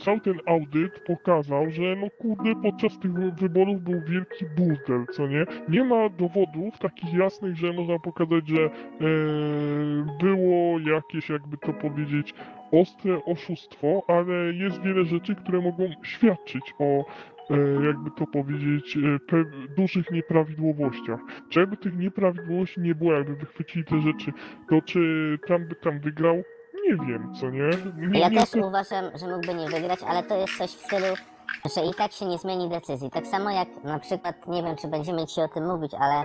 [0.00, 5.26] cały ten audyt pokazał, że no kurde, podczas tych wy- wyborów był wielki burdel, co
[5.26, 5.46] nie?
[5.68, 8.70] Nie ma dowodów takich jasnych, że można pokazać, że e,
[10.20, 12.34] było jakieś, jakby to powiedzieć,
[12.72, 17.04] ostre oszustwo, ale jest wiele rzeczy, które mogą świadczyć o,
[17.84, 19.44] jakby to powiedzieć, e,
[19.76, 21.20] dużych nieprawidłowościach.
[21.48, 24.32] Czy jakby tych nieprawidłowości nie było, jakby wychwycili te rzeczy,
[24.68, 26.42] to czy Trump by tam wygrał?
[26.88, 27.70] Nie wiem, co nie?
[28.08, 31.06] nie Ja nie też uważam, że mógłby nie wygrać, ale to jest coś w stylu,
[31.76, 33.10] że i tak się nie zmieni decyzji.
[33.10, 36.24] Tak samo jak na przykład, nie wiem czy będziemy dzisiaj o tym mówić, ale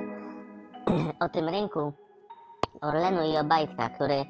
[1.26, 1.94] o tym rynku
[2.82, 4.26] Orlenu i Obajtka, który e,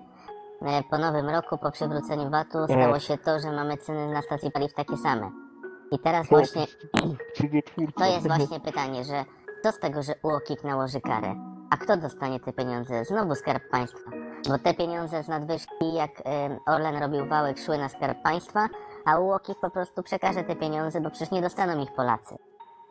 [0.90, 4.74] po nowym roku, po przywróceniu VAT-u stało się to, że mamy ceny na stacji paliw
[4.74, 5.47] takie same.
[5.92, 6.68] I teraz właśnie
[7.98, 9.26] to jest właśnie pytanie, że
[9.64, 11.36] co z tego, że UOKiK nałoży karę?
[11.70, 13.06] A kto dostanie te pieniądze?
[13.06, 14.12] Znowu Skarb Państwa.
[14.50, 16.12] Bo te pieniądze z nadwyżki, jak
[16.66, 18.68] Orlen robił wałek, szły na Skarb Państwa,
[19.06, 22.36] a UOKiK po prostu przekaże te pieniądze, bo przecież nie dostaną ich Polacy.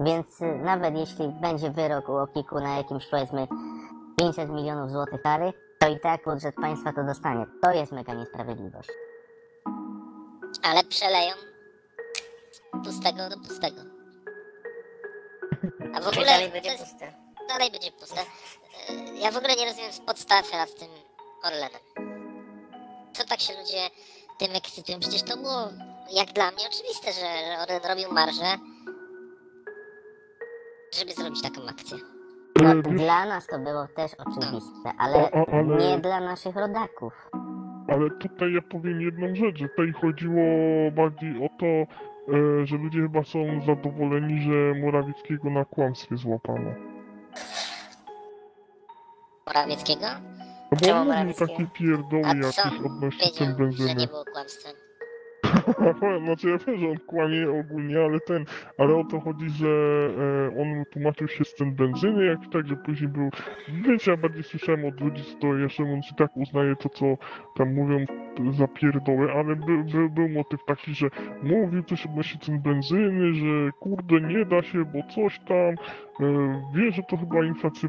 [0.01, 3.49] Więc y, nawet jeśli będzie wyrok UOKiK-u na jakimś powiedzmy
[4.19, 7.47] 500 milionów złotych kary, to i tak budżet państwa to dostanie.
[7.63, 8.91] To jest mega niesprawiedliwość.
[10.63, 11.35] Ale przeleją
[12.85, 13.81] pustego do pustego.
[15.95, 17.13] A w ogóle dalej będzie jest, puste.
[17.49, 18.21] dalej będzie puste.
[18.21, 20.89] E, Ja w ogóle nie rozumiem podstaw teraz z tym
[21.45, 21.81] Orlenem.
[23.13, 23.81] Co tak się ludzie
[24.39, 25.01] tym ekscytują?
[25.01, 25.69] Przecież to było
[26.13, 27.27] jak dla mnie oczywiste, że
[27.63, 28.59] Orlen robił marżę,
[30.99, 31.99] żeby zrobić taką akcję.
[32.63, 37.13] No, dla nas to było też oczywiste, ale A- a- ale- nie dla naszych rodaków.
[37.89, 40.43] Ale tutaj ja powiem jedną rzecz, że tutaj chodziło
[40.93, 41.67] bardziej o to,
[42.65, 46.75] że ludzie chyba są zadowoleni, że Morawieckiego na kłamstwie złapano.
[49.47, 50.07] Morawieckiego?
[50.73, 51.53] No bo Czemu on mówił Morawieckiego?
[51.53, 53.95] takie pierdoły A co jakieś odnośnie cen że benzyny.
[53.95, 54.73] nie było kłamstwem?
[56.25, 58.45] Znaczy ja wiem, że on kłamie ogólnie, ale ten,
[58.79, 62.77] ale o to chodzi, że e, on tłumaczył się z cen benzyny, jak tak, że
[62.77, 63.31] później był,
[63.69, 67.17] wiecie, ja bardziej słyszałem od ludzi, to jeszcze on i tak uznaje to, co
[67.57, 68.05] tam mówią
[68.51, 71.07] za pierdoły, ale by, by, był motyw taki, że
[71.43, 75.75] mówił coś odnośnie cen benzyny, że kurde, nie da się, bo coś tam,
[76.21, 77.89] e, wie, że to chyba inflacja,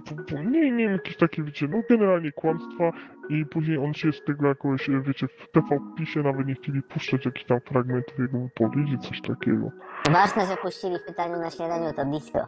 [0.52, 2.92] nie, nie wiem, jakieś takie, wiecie, no generalnie kłamstwa
[3.30, 6.82] i później on się z tego jakoś, e, wiecie, w TV PiSie nawet nie chcieli
[6.82, 9.70] puszczać jakichś tam fragmentów jego wypowiedzi, coś takiego.
[10.10, 12.46] Ważne, że puścili w pytaniu na śniadaniu to disco.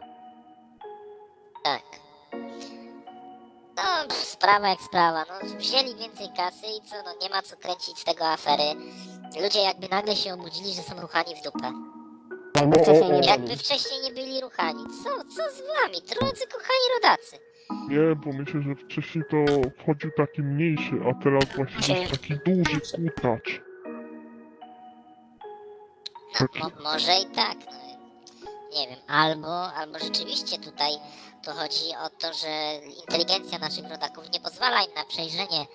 [1.64, 1.82] Tak.
[3.76, 5.24] No, pff, sprawa jak sprawa.
[5.28, 8.62] No, wzięli więcej kasy i co, no nie ma co kręcić z tego afery.
[9.42, 11.72] Ludzie jakby nagle się obudzili, że są ruchani w dupę.
[12.56, 13.58] Jakby wcześniej nie Jakby byli.
[13.58, 14.84] wcześniej nie byli ruchani.
[15.04, 17.36] Co, co z wami, drodzy kochani rodacy?
[17.88, 19.36] Nie, bo myślę, że wcześniej to
[19.82, 23.62] wchodził taki mniejszy, a teraz właśnie jest taki duży kutacz.
[26.40, 27.56] No, mo, może i tak.
[28.44, 30.92] No, nie wiem, albo, albo rzeczywiście tutaj
[31.44, 35.66] to chodzi o to, że inteligencja naszych rodaków nie pozwala im na przejrzenie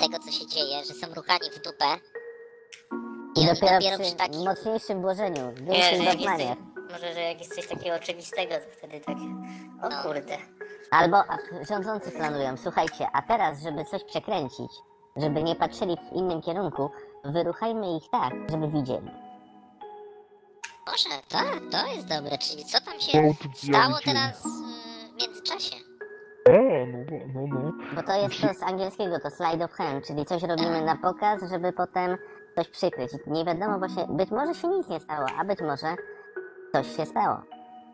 [0.00, 1.86] tego, co się dzieje, że są ruchani w dupę.
[3.36, 6.58] I dopiero, dopiero przy przy takim mocniejszym włożeniu, w Nie, większych że jak jest dogmaniach.
[6.58, 9.16] coś, może, że jak jest coś takiego oczywistego, to wtedy tak,
[9.82, 10.02] o No.
[10.02, 10.38] kurde.
[10.90, 11.16] Albo
[11.68, 14.72] rządzący planują, słuchajcie, a teraz, żeby coś przekręcić,
[15.16, 16.90] żeby nie patrzyli w innym kierunku,
[17.24, 19.10] wyruchajmy ich tak, żeby widzieli.
[20.86, 22.38] Może, tak, to jest dobre.
[22.38, 24.48] Czyli co tam No, się stało teraz y,
[25.12, 25.76] w międzyczasie?
[26.48, 26.52] A,
[26.86, 27.72] no, bo- no, no.
[27.94, 31.40] Bo to jest to z angielskiego, to slide of hand, czyli coś robimy na pokaz,
[31.50, 32.16] żeby potem
[32.56, 33.10] coś przykryć.
[33.26, 35.94] I Nie wiadomo właśnie, być może się nic nie stało, a być może
[36.72, 37.42] coś się stało.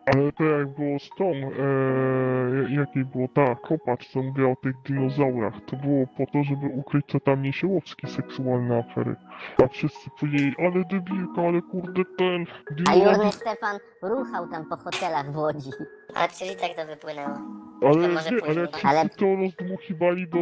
[0.06, 4.74] Ale to jak było z tą, e, jakiej było ta kopacz, co mówiła o tych
[4.86, 9.16] dinozaurach, to było po to, żeby ukryć co tam Niesiołowski seksualne afery.
[9.64, 12.46] A wszyscy powiedzieli, ale debilka, ale kurde ten,
[12.90, 15.70] A Jurny Stefan ruchał tam po hotelach w Łodzi.
[16.14, 17.38] A czyli tak to wypłynęło.
[17.82, 18.50] ale to może nie, później.
[18.50, 20.38] ale jak wszyscy Ale- to rozdmuchiwali do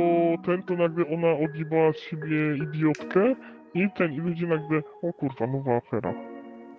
[0.46, 3.34] ten, to nagle ona odjebała z siebie idiotkę
[3.74, 6.10] i ten, i ludzie nagle, o kurwa, nowa afera.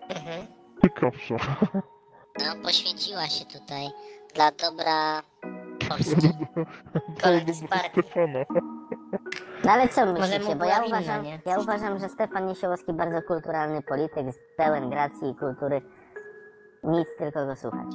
[0.10, 0.45] Mhm.
[0.82, 1.36] Ciekawsza.
[2.39, 3.88] No, poświęciła się tutaj
[4.36, 5.21] dla dobra
[5.89, 6.30] Polski.
[7.24, 8.02] Kolegi Do z partii.
[8.02, 8.45] Stefana.
[9.63, 11.39] No ale co mu myślicie, bo była ja winna, uważam, nie?
[11.45, 14.26] ja uważam, że Stefan Niesiołowski bardzo kulturalny polityk,
[14.58, 15.82] pełen gracji i kultury.
[16.84, 17.88] Nic tylko go słuchać.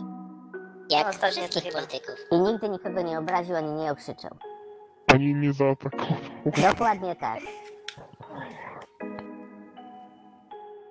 [0.91, 2.15] Jak No, ostatnio wszystkich chyba- polityków.
[2.31, 4.31] I nigdy nikogo nie obraził ani nie okrzyczał.
[5.15, 6.07] Ani nie zaatakował.
[6.71, 7.39] Dokładnie tak.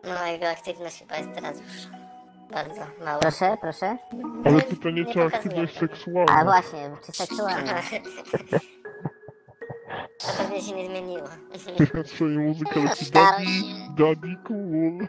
[0.04, 1.99] No jego aktywność chyba jest teraz już
[2.52, 3.20] bardzo mała.
[3.20, 3.98] Proszę, proszę.
[4.46, 6.34] Ale pytanie, nie czy pokazuje aktywność seksualna?
[6.34, 7.74] A właśnie, czy seksualna?
[10.20, 11.28] To pewnie się nie zmieniło.
[12.06, 13.46] Swoje muzyka No, leci daddy,
[13.98, 15.08] daddy cool.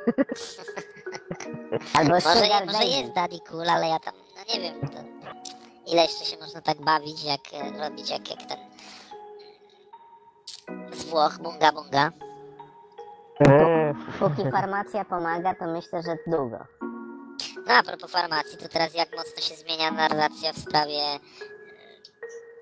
[1.99, 2.91] Albo Może, sugar może baby.
[2.91, 4.99] jest daddy cool, ale ja tam, no nie wiem, to
[5.93, 8.59] ile jeszcze się można tak bawić, jak e, robić jak, jak ten
[10.93, 12.11] z Włoch, bunga bunga.
[13.41, 13.49] A,
[14.19, 16.59] Póki farmacja pomaga, to myślę, że długo.
[17.67, 21.21] No a propos farmacji, to teraz jak mocno się zmienia narracja w sprawie e,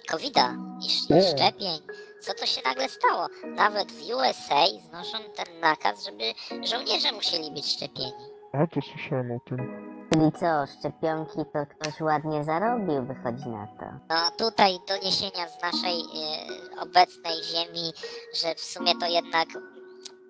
[0.09, 0.55] COVID-a
[0.87, 0.91] i
[1.23, 1.81] szczepień.
[2.21, 3.27] Co to się nagle stało?
[3.47, 6.25] Nawet w USA znoszą ten nakaz, żeby
[6.67, 8.13] żołnierze musieli być szczepieni.
[8.53, 9.89] a to słyszałem o tym.
[10.13, 10.47] Czyli co,
[10.79, 13.87] szczepionki to ktoś ładnie zarobił, wychodzi na to.
[14.09, 17.93] No tutaj doniesienia z naszej e, obecnej ziemi,
[18.43, 19.49] że w sumie to jednak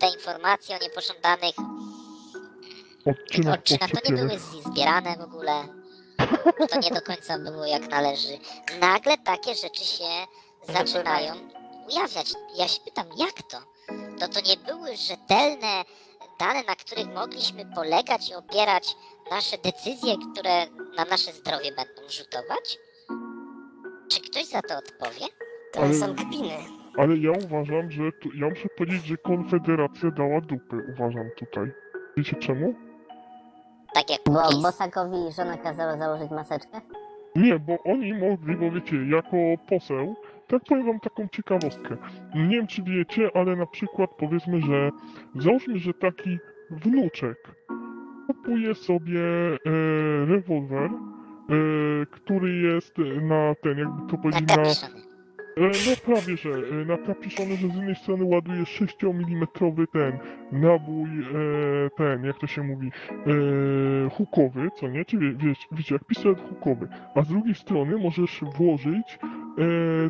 [0.00, 1.54] te informacje o niepożądanych
[3.10, 5.52] Odcinek Odczyna to nie były zbierane w ogóle.
[6.70, 8.38] To nie do końca było jak należy.
[8.80, 10.04] Nagle takie rzeczy się
[10.74, 11.32] zaczynają
[11.88, 12.32] ujawniać.
[12.56, 13.58] Ja się pytam, jak to?
[14.20, 15.84] To to nie były rzetelne
[16.40, 18.96] dane, na których mogliśmy polegać i opierać
[19.30, 20.66] nasze decyzje, które
[20.96, 22.78] na nasze zdrowie będą rzutować?
[24.10, 25.26] Czy ktoś za to odpowie?
[25.72, 26.56] To Ale- są kpiny.
[26.98, 31.72] Ale ja uważam, że tu, ja muszę powiedzieć, że Konfederacja dała dupy, uważam tutaj.
[32.16, 32.74] Wiecie czemu?
[33.94, 34.62] Tak jak Bo.
[34.62, 36.80] Bosakowi żona kazała założyć maseczkę?
[37.36, 39.36] Nie, bo oni mogli, bo wiecie, jako
[39.68, 40.14] poseł,
[40.48, 41.96] tak powiem wam taką ciekawostkę.
[42.34, 44.90] Nie wiem, czy wiecie, ale na przykład powiedzmy, że
[45.36, 46.38] załóżmy, że taki
[46.70, 47.38] wnuczek
[48.26, 49.56] kupuje sobie e,
[50.26, 50.90] rewolwer, e,
[52.10, 54.56] który jest na ten, jakby to powiedzieć, na...
[54.56, 55.07] Nakapiszony.
[55.58, 59.46] E, No prawie, że e, na kapiszony, że z jednej strony ładuje 6 mm
[59.92, 60.18] ten
[60.52, 65.04] nabój, e, ten, jak to się mówi, e, hukowy, co nie?
[65.04, 69.18] Czy wie, wiesz, wiecie, jak pistolet hukowy, a z drugiej strony możesz włożyć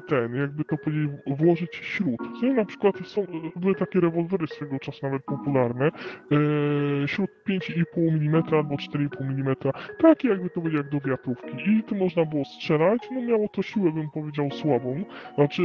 [0.08, 2.20] ten, jakby to powiedzieć, włożyć śród.
[2.40, 2.54] Co nie?
[2.54, 8.74] Na przykład są, były takie rewolwery swego czasu nawet popularne, e, śród 5,5 mm albo
[8.74, 9.54] 4,5 mm,
[10.02, 13.62] takie jakby to powiedzieć jak do wiatrówki i tu można było strzelać, no miało to
[13.62, 15.62] siłę, bym powiedział, słabą, znaczy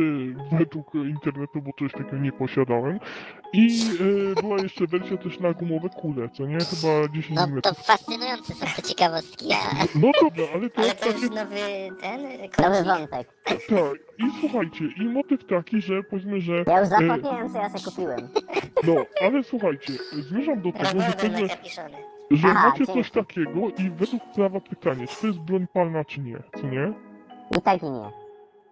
[0.51, 2.99] według internetu, bo czegoś takiego nie posiadałem.
[3.53, 3.67] I
[4.37, 6.57] e, była jeszcze wersja też na gumowe kule, co nie?
[6.57, 7.61] Chyba 10 No mm.
[7.61, 9.47] to fascynujące są te ciekawostki.
[9.47, 9.57] Ja
[9.95, 11.21] No dobra, ale to Ale jest to takie...
[11.21, 11.55] już nowy
[12.01, 12.21] ten
[12.59, 13.27] Nowy wątek.
[13.75, 16.63] Tak, i słuchajcie, i motyw taki, że powiedzmy, że...
[16.67, 18.29] Ja już zapomniałem, co ja sobie kupiłem.
[18.87, 21.47] No, ale słuchajcie, zmierzam do tego, że, powiedzmy,
[22.31, 22.93] że Aha, macie dzięki.
[22.93, 26.93] coś takiego i według prawa pytanie, czy to jest broń palna, czy nie, co nie?
[27.57, 28.23] I tak i nie.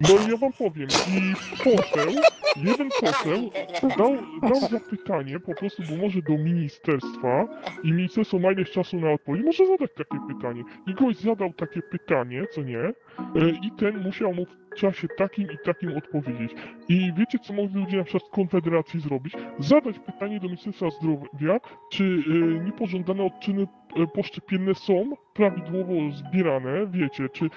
[0.02, 1.34] No i ja wam powiem, i
[1.64, 2.12] poseł,
[2.56, 3.50] jeden poseł
[3.98, 7.48] dał, dał zapytanie po prostu, bo może do ministerstwa
[7.84, 10.64] i ministerstwo ma ileś czasu na odpowiedź, może zadać takie pytanie.
[10.88, 12.94] I gość zadał takie pytanie, co nie, e,
[13.64, 16.56] i ten musiał mu w czasie takim i takim odpowiedzieć.
[16.90, 19.34] I wiecie, co mogli ludzie na przykład z Konfederacji zrobić?
[19.60, 21.60] Zadać pytanie do Ministerstwa Zdrowia,
[21.92, 27.50] czy e, niepożądane odczyny e, poszczepienne są prawidłowo zbierane, wiecie, czy y,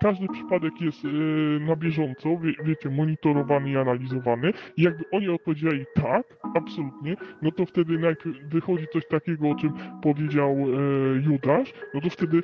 [0.00, 1.08] każdy przypadek jest y,
[1.60, 4.52] na bieżąco, wie, wiecie, monitorowany i analizowany.
[4.76, 9.72] I jakby oni odpowiedzieli tak, absolutnie, no to wtedy najpierw wychodzi coś takiego, o czym
[10.02, 10.66] powiedział e,
[11.24, 12.42] Judasz, no to wtedy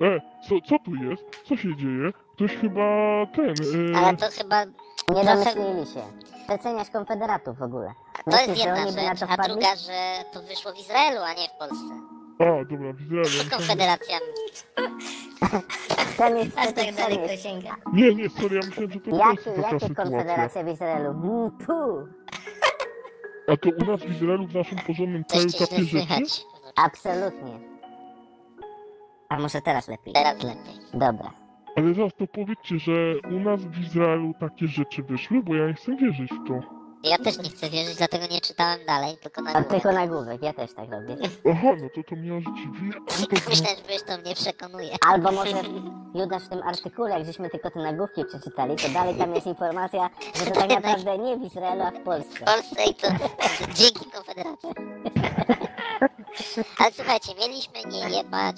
[0.00, 1.42] e, co, co tu jest?
[1.44, 2.12] Co się dzieje?
[2.36, 2.82] Ktoś chyba
[3.36, 3.54] ten...
[3.94, 6.02] E, Ale to chyba Nie domyślili się.
[6.48, 7.92] Przeceniasz konfederatów w ogóle.
[8.30, 9.52] to jest jedna rzecz, a wpadli?
[9.52, 11.94] druga, że to wyszło w Izraelu, a nie w Polsce.
[12.38, 13.24] a, dobra, w Izraelu.
[13.24, 14.18] myślałem, że- Konfederacja
[16.18, 17.76] Ten jest Aż tak daleko sięga.
[17.92, 19.94] Nie, nie, sorry, ja myślałem, że to Jakie, jakie sytuacja.
[20.04, 21.10] konfederacja w Izraelu?
[21.10, 22.06] Mm, pu.
[23.52, 26.24] A to u nas w Izraelu, w naszym porządnym kraju takie rzeczy?
[26.76, 27.58] Absolutnie.
[29.28, 30.12] A może teraz lepiej?
[30.14, 30.74] Teraz lepiej.
[30.94, 31.30] Dobra.
[31.76, 32.92] Ale zaraz to powiedzcie, że
[33.36, 36.76] u nas w Izraelu takie rzeczy wyszły, bo ja nie chcę wierzyć w to.
[37.04, 39.64] Ja też nie chcę wierzyć, dlatego nie czytałem dalej, tylko na górę.
[39.64, 41.16] tylko nagłówek, ja też tak robię.
[41.50, 42.90] Aha, no to to mnie aż dziwi.
[43.20, 44.90] No to, Myślałem, że wiesz, to mnie przekonuje.
[45.08, 45.56] Albo może
[46.20, 50.10] Judasz w tym artykule, jak żeśmy tylko te nagłówki przeczytali, to dalej tam jest informacja,
[50.34, 52.44] że to tak naprawdę nie w Izraelu, a w W Polsce.
[52.44, 53.08] Polsce i to
[53.74, 54.70] dzięki Konfederacji.
[56.78, 58.56] Ale słuchajcie, mieliśmy nie jebać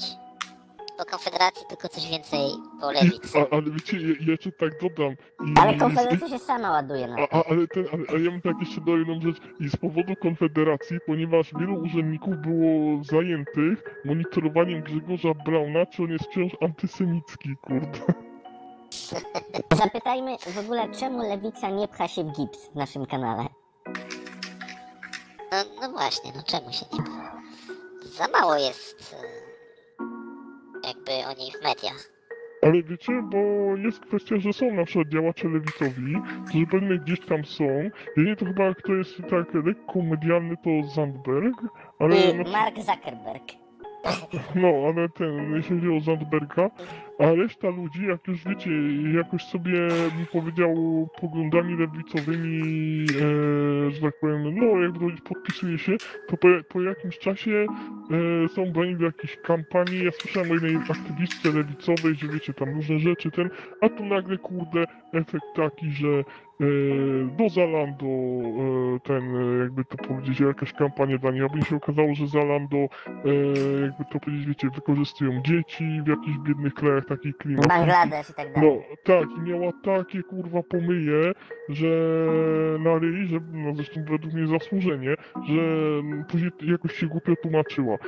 [0.98, 2.40] po Konfederacji, tylko coś więcej
[2.80, 3.38] po lewicy.
[3.38, 5.12] a, ale wiecie, ja jeszcze tak dodam.
[5.46, 7.34] I, Ale konfederacja się sama ładuje na a, to.
[7.36, 9.36] a, ale, ten, ale, ale ja bym tak jeszcze dodał jedną rzecz.
[9.60, 16.24] I z powodu Konfederacji, ponieważ wielu urzędników było zajętych monitorowaniem Grzegorza Brauna, czy on jest
[16.24, 17.98] wciąż antysemicki, kurde.
[19.84, 23.46] Zapytajmy w ogóle, czemu lewica nie pcha się w gips w naszym kanale.
[25.52, 27.42] No, no właśnie, no czemu się nie pcha?
[28.02, 29.37] Za mało jest e,
[31.08, 32.10] jakby o niej w mediach.
[32.62, 33.38] Ale wiecie, bo
[33.76, 36.14] jest kwestia, że są na przykład działacze lewicowi,
[36.48, 37.64] którzy pewnie gdzieś tam są.
[38.16, 41.56] Jedynie to chyba kto jest tak lekko medialny to Zandberg,
[41.98, 43.67] ale no, Mark Zuckerberg.
[44.54, 46.70] No, ale ten, jeśli chodzi o Zandberga,
[47.18, 48.70] a reszta ludzi, jak już wiecie,
[49.14, 50.74] jakoś sobie, bym powiedział,
[51.20, 55.96] poglądami lewicowymi, e, że tak powiem, no, jak powiedzieć, podpisuje się,
[56.28, 57.66] to po, po jakimś czasie
[58.44, 60.04] e, są brani do jakiejś kampanii.
[60.04, 64.38] Ja słyszałem o jednej aktywistce lewicowej, że wiecie, tam różne rzeczy, ten, a tu nagle,
[64.38, 66.24] kurde, efekt taki, że
[67.38, 72.14] do Zalando e, ten, e, jakby to powiedzieć, jakaś kampania dla nich, aby się okazało,
[72.14, 72.88] że Zalando, e,
[73.82, 77.66] jakby to powiedzieć, wiecie, wykorzystują dzieci w jakichś biednych krajach, takich klimat.
[77.68, 78.82] Bangladesz i tak No dalej.
[79.04, 81.32] tak, i miała takie kurwa pomyje,
[81.68, 81.86] że
[82.78, 85.14] na ryj, że no zresztą według mnie zasłużenie,
[85.48, 85.62] że
[86.28, 87.94] później jakoś się głupio tłumaczyła.
[87.94, 87.98] E,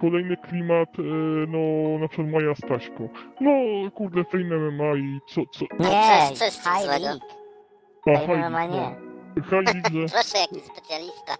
[0.00, 1.02] kolejny klimat, e,
[1.48, 1.58] no
[1.98, 3.08] na przykład Maja Staśko.
[3.40, 3.50] No
[3.90, 7.39] kurde, Fame MMA i co, co, Nie, co jest w
[8.04, 8.32] tym high złego?
[8.34, 8.46] league.
[8.46, 8.80] a, Fame Heidi, MMA nie.
[8.80, 9.10] no.
[10.12, 11.36] Proszę, jakiś specjalista.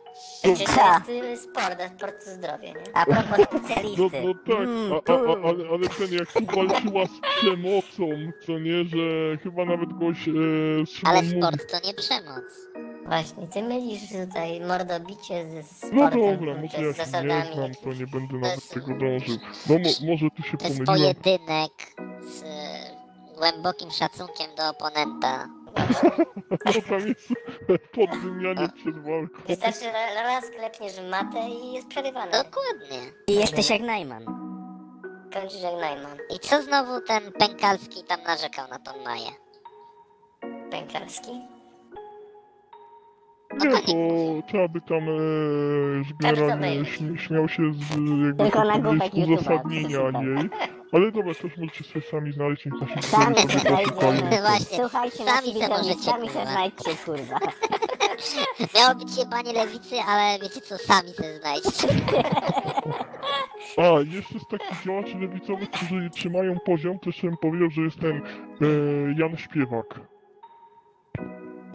[0.77, 1.01] Ta.
[1.07, 2.97] to jest y, sport, a sport to zdrowie, nie?
[2.97, 4.23] A propos No, specjalisty.
[4.25, 8.59] no tak, Mm, a, a, a, ale, ale ten jak tu walczyła z przemocą, co
[8.59, 10.33] nie, że chyba nawet goś e,
[11.05, 12.45] Ale sport to nie przemoc.
[13.07, 14.01] Właśnie, ty mylisz
[14.31, 17.55] tutaj mordobicie ze sportem, No dobra, może ja z się nie zasadami.
[17.55, 19.37] znam, to nie będę nawet jest- tego dążył.
[19.69, 21.15] No mo, może tu się To jest pomyliłem.
[21.15, 21.73] pojedynek
[22.21, 25.49] z e, głębokim szacunkiem do oponenta.
[27.69, 29.43] No jest podwymianie przed walką.
[29.49, 32.33] Wystarczy ra- raz klepniesz w matę i jest przerywane.
[32.33, 32.99] Dokładnie.
[33.27, 34.25] I jesteś jak Najman.
[35.35, 36.19] Kończysz jak Najman.
[36.37, 39.31] I co znowu ten Pękalski tam narzekał na tą Maję?
[40.71, 41.31] Pękarski.
[43.61, 43.93] Nie, to
[44.49, 45.13] trzeba by tam e,
[46.21, 47.91] generalnie śm śmiał się z
[48.27, 50.51] jakby Tylko to na powiedzieć, głupek YouTube'a, uzasadnienia jej.
[50.93, 54.41] Ale dobra, też możecie sobie sami znaleźć w naszym Sami sobie znajdziemy.
[54.41, 56.47] Właśnie, Słuchajcie, sami nasi widzowie, możecie, się kurwa.
[56.47, 57.39] znajdźcie, kurwa.
[58.75, 61.89] Miało być jebanie lewicy, ale wiecie co, sami se znajdźcie.
[63.77, 63.83] A,
[64.17, 68.17] jeszcze z takich działaczy lewicowych, którzy trzymają poziom, to jeszcze bym powiedział, że jest ten
[68.17, 68.67] e,
[69.19, 70.01] Jan Śpiewak.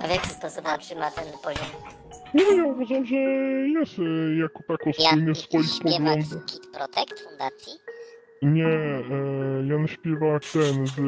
[0.03, 1.68] A w jaki sposób on trzyma ten poziom?
[2.34, 3.16] No ja uważam, że
[3.80, 6.26] jest e, jako tako Ja spójny w swoich śpiewak poglądach.
[6.26, 7.74] z Kid Protect Fundacji.
[8.46, 11.00] Nie, e, Jan Śpiewak ten z...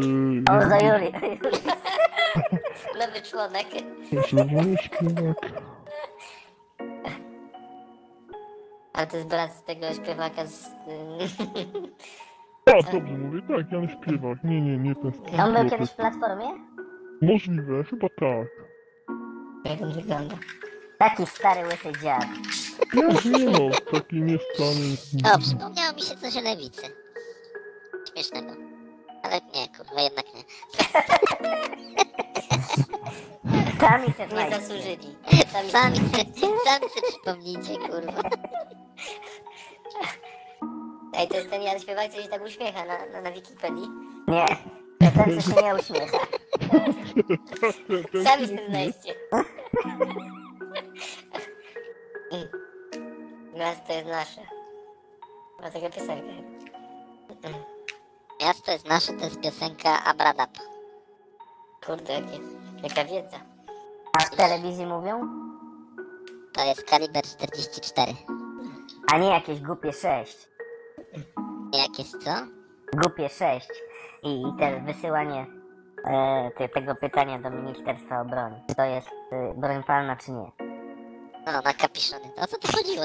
[0.49, 1.11] O, do Juri.
[2.99, 3.67] Nowy członek.
[4.11, 5.37] Jan Śpiewak...
[8.93, 10.69] Ale to jest brat z tego śpiewaka z...
[12.65, 14.43] A, dobrze mówię, tak, Jan Śpiewak.
[14.43, 16.45] Nie, nie, nie ten z On był kiedyś w Platformie?
[17.21, 18.47] Możliwe, chyba tak.
[19.65, 20.35] Jak on wygląda?
[20.97, 22.25] Taki stary, łysy dziad.
[22.93, 23.59] Nie, nie no,
[23.91, 25.33] taki niestany...
[25.33, 27.06] O, przypomniało mi się coś o lewicy.
[28.17, 28.51] Śmiesznego.
[29.23, 30.43] Ale nie, kurwa, jednak nie.
[33.79, 34.61] Sami się Nie znajdźcie.
[34.61, 35.15] zasłużyli.
[35.51, 35.97] Sami Sami
[36.65, 38.21] sami se przypomnijcie, kurwa.
[41.13, 43.87] Ej, to jest ten Jan Śpiewak, co się tak uśmiecha na, na, na Wikipedii.
[44.27, 44.45] Nie.
[44.99, 46.17] To ten, co się nie uśmiecha.
[48.23, 49.15] Sami się znajdźcie.
[53.55, 54.41] Miasto jest nasze.
[55.61, 56.33] Ma taka piosenka.
[58.47, 60.49] Miasto jest nasze, to jest piosenka Abradab.
[61.85, 62.39] Kurde, jakie,
[62.83, 63.37] jaka wiedza.
[64.13, 65.21] A w telewizji mówią?
[66.53, 68.13] To jest kaliber 44.
[69.13, 70.49] A nie jakieś głupie sześć.
[71.73, 72.31] Jakieś co?
[72.93, 73.69] Głupie sześć.
[74.23, 75.45] I te wysyłanie
[76.05, 78.61] e, te, tego pytania do Ministerstwa Obrony.
[78.77, 80.66] To jest e, broń palna, czy nie?
[81.47, 82.25] No, na kapiszony.
[82.37, 83.03] O co tu chodziło?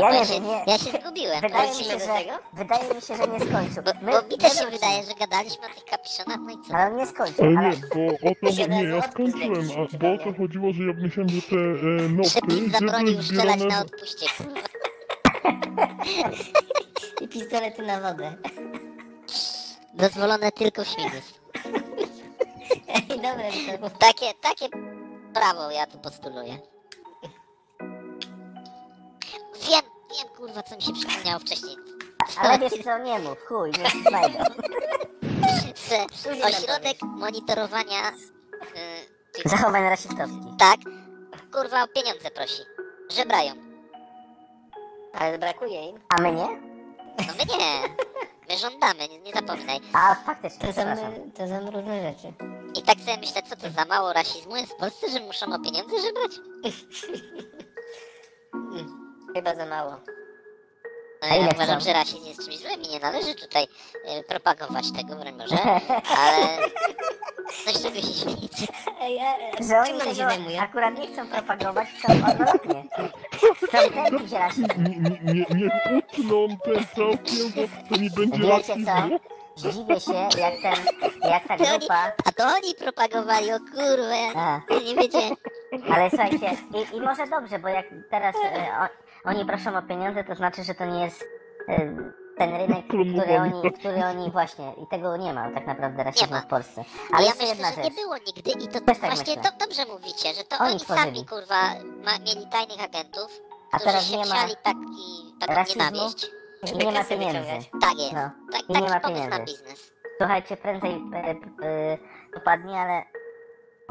[0.00, 0.64] Ja nie się, wiem, nie.
[0.66, 1.40] ja się zgubiłem.
[1.40, 2.38] Wydaje mi, Wrócimy się, do że, tego?
[2.52, 3.82] wydaje mi się, że nie skończył.
[3.82, 6.56] Bo, My- bo mi też się my wydaje, że gadaliśmy o tych kapiszonach, no i
[6.68, 6.74] co?
[6.74, 7.68] Ale on nie skończył, Ale ale...
[7.70, 11.28] nie, bo o to, nie, ja skończyłem, a, bo o to chodziło, że ja myślałem,
[11.28, 13.74] że te e, noty, Przepis gdzie zabronił były strzelać zbierane...
[13.76, 14.60] na odpuście, kurwa.
[17.20, 18.32] I pistolety na wodę.
[19.94, 21.40] Dozwolone tylko w śmigus.
[22.94, 23.44] Ej, dobra,
[23.80, 24.68] to Takie, takie
[25.34, 26.71] prawo ja tu postuluję.
[29.68, 29.82] Wiem,
[30.18, 31.76] wiem kurwa co mi się przypomniało wcześniej.
[32.38, 34.38] Ale wiesz co, nie mów, chuj, nie znajdą.
[35.88, 36.06] Że
[36.46, 38.14] ośrodek monitorowania y,
[39.32, 40.56] tych, Zachowań rasistowskich.
[40.58, 40.76] tak,
[41.52, 42.62] kurwa o pieniądze prosi.
[43.10, 43.54] Żebrają.
[45.12, 46.00] Ale brakuje im.
[46.08, 46.46] A my nie?
[47.18, 47.82] No my nie.
[48.48, 49.80] My żądamy, nie, nie zapominaj.
[49.92, 50.82] A faktycznie, To są,
[51.36, 52.32] to są różne rzeczy.
[52.74, 55.58] I tak sobie myślę, co to za mało rasizmu jest w Polsce, że muszą o
[55.58, 56.32] pieniądze żebrać?
[59.34, 59.90] Chyba za mało.
[61.22, 61.86] No, A ja uważam, chcą?
[61.88, 63.64] że rasizm jest czymś złym i nie należy tutaj
[64.20, 65.56] y, propagować tego, broń Boże,
[66.18, 66.46] ale...
[67.52, 68.66] Z czego się śmiejecie?
[69.00, 70.60] A Że oni się tego zajmują?
[70.62, 72.84] akurat nie chcą propagować, chcą odwrotnie.
[73.68, 74.66] Chcą tępić rasizm.
[74.78, 78.86] Nie, nie, nie, nie utną ten całkiem, bo to nie będzie Wiecie rasizmu.
[79.56, 79.70] co?
[79.70, 80.84] Dziwię się, jak ten,
[81.30, 82.12] jak ta To oni, grupa...
[82.24, 85.18] a to oni propagowali, o kurwa, ja A, nie wiecie.
[85.94, 86.56] ale słuchajcie,
[86.92, 88.88] i, i może dobrze, bo jak teraz e, o,
[89.24, 91.24] oni proszą o pieniądze, to znaczy, że to nie jest...
[91.68, 91.78] E,
[92.38, 96.46] ten rynek, który oni, który oni właśnie, i tego nie ma tak naprawdę rasizmu w
[96.46, 96.84] Polsce.
[97.12, 97.84] Ale Ale ja jest myślę, jedna że rzecz.
[97.84, 99.50] nie było nigdy i to Też tak właśnie myślę.
[99.50, 101.62] to dobrze mówicie, że to Oni oni, sami kurwa
[102.04, 103.40] ma, mieli tajnych agentów,
[103.72, 105.82] A którzy teraz się nie ma taki, taką rasizmu.
[105.84, 106.30] nienawiść.
[106.74, 107.68] i nie ma pieniędzy.
[107.80, 108.12] Tak jest.
[108.12, 108.30] No.
[108.52, 109.38] Tak, I nie ma na pieniędzy.
[109.40, 109.92] biznes.
[110.18, 111.30] Słuchajcie, prędzej e,
[111.66, 111.98] e,
[112.34, 113.02] popadnie, ale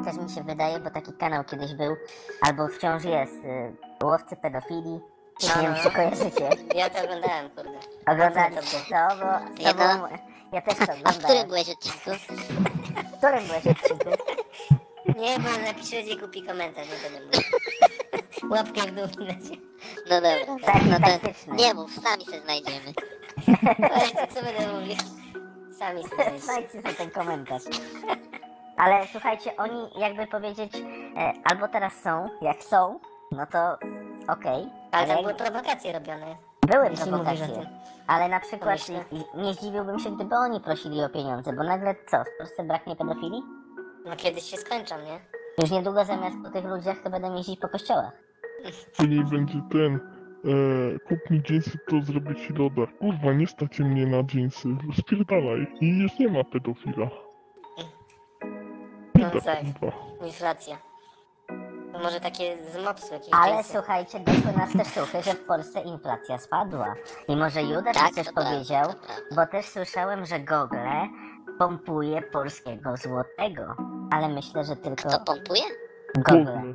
[0.05, 1.95] też mi się wydaje, bo taki kanał kiedyś był,
[2.41, 4.35] albo wciąż jest, e, łowcy
[5.43, 5.83] Nie wiem, no.
[5.83, 6.49] czy kojarzycie.
[6.75, 7.79] Ja to oglądałem, kurde.
[8.07, 9.25] Oglądaliście to, bo
[9.55, 10.07] to Ja było,
[10.53, 11.19] ja też to A w oglądałem.
[11.23, 12.11] którym byłeś odcinku?
[13.13, 14.09] W którym byłeś odcinku?
[15.21, 17.41] Nie, bo napiszesz i kupi komentarz, nie będę mówił.
[18.51, 19.61] Łapkę w dół lecie.
[20.09, 20.71] No dobra.
[20.73, 22.93] Taki No to nie mów, sami się znajdziemy.
[23.79, 24.95] Właśnie, co będę mówił?
[25.79, 26.39] Sami sobie.
[26.39, 27.63] Znajdźcie sobie ten komentarz.
[28.77, 30.73] Ale słuchajcie, oni jakby powiedzieć,
[31.17, 32.99] e, albo teraz są, jak są,
[33.31, 33.77] no to
[34.31, 34.69] okej.
[34.91, 36.35] Ale tam były prowokacje robione.
[36.67, 37.69] Były Jeśli mówisz prowokacje,
[38.07, 39.05] ale na przykład Pomyślę.
[39.35, 43.43] nie zdziwiłbym się, gdyby oni prosili o pieniądze, bo nagle co, w Polsce braknie pedofilii?
[44.05, 45.19] No kiedyś się skończą, nie?
[45.61, 48.11] Już niedługo zamiast po tych ludziach to będą jeździć po kościołach.
[48.97, 49.99] Później będzie ten.
[50.45, 52.91] E, kup mi dżinsy, to zrobię ci loda.
[52.99, 54.69] Kurwa, nie stacie mnie na dżinsy.
[54.99, 55.67] Spierdalaj.
[55.81, 57.09] I już nie ma pedofila.
[59.15, 59.59] No tak.
[59.59, 59.97] kurwa.
[60.25, 60.90] Inflacja.
[61.93, 63.73] To może takie z mopsu jakieś Ale dżinsy.
[63.73, 66.95] słuchajcie, doszły nas też słuchy, że w Polsce inflacja spadła.
[67.27, 69.23] I może Judasz Tak, mi coś to powiedział, to prawda.
[69.35, 70.77] bo też słyszałem, że Google
[71.59, 73.75] pompuje polskiego złotego.
[74.11, 75.61] Ale myślę, że tylko Kto pompuje?
[76.15, 76.73] Google.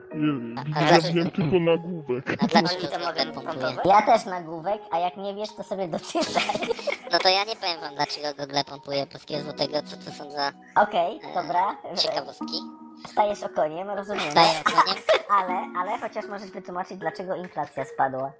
[0.77, 2.25] Ja dlaczego- wiem tylko nagłówek.
[2.43, 3.33] A dlaczego to pompuje?
[3.33, 3.77] pompować?
[3.85, 6.43] Ja też nagłówek, a jak nie wiesz, to sobie doczytaj.
[7.13, 10.53] No to ja nie powiem wam, dlaczego Google pompuje polskiego złotego, co to są za
[10.83, 11.77] Okej, dobra.
[11.97, 12.63] ciekawostki.
[13.07, 14.35] Stajesz okoniem, rozumiem.
[14.35, 15.03] Daję oceniem.
[15.29, 18.33] Ale, ale chociaż możesz wytłumaczyć, dlaczego inflacja spadła.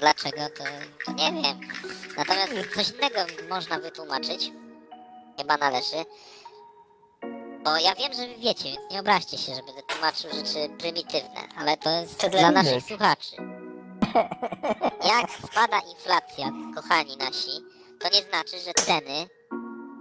[0.00, 0.64] Dlaczego, to,
[1.06, 1.60] to nie wiem.
[2.16, 4.52] Natomiast coś innego można wytłumaczyć.
[5.38, 6.04] Chyba należy.
[7.64, 11.40] Bo ja wiem, że wy wiecie, więc nie obraźcie się, że będę tłumaczył rzeczy prymitywne,
[11.58, 13.36] ale to jest dla naszych słuchaczy.
[15.04, 17.50] Jak spada inflacja, kochani nasi,
[18.00, 19.28] to nie znaczy, że ceny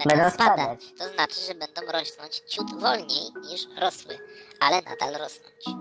[0.08, 0.84] będą, Będą spadać.
[0.84, 1.00] spadać.
[1.00, 4.18] To znaczy, że będą rosnąć ciut wolniej niż rosły,
[4.60, 5.80] ale nadal rosnąć.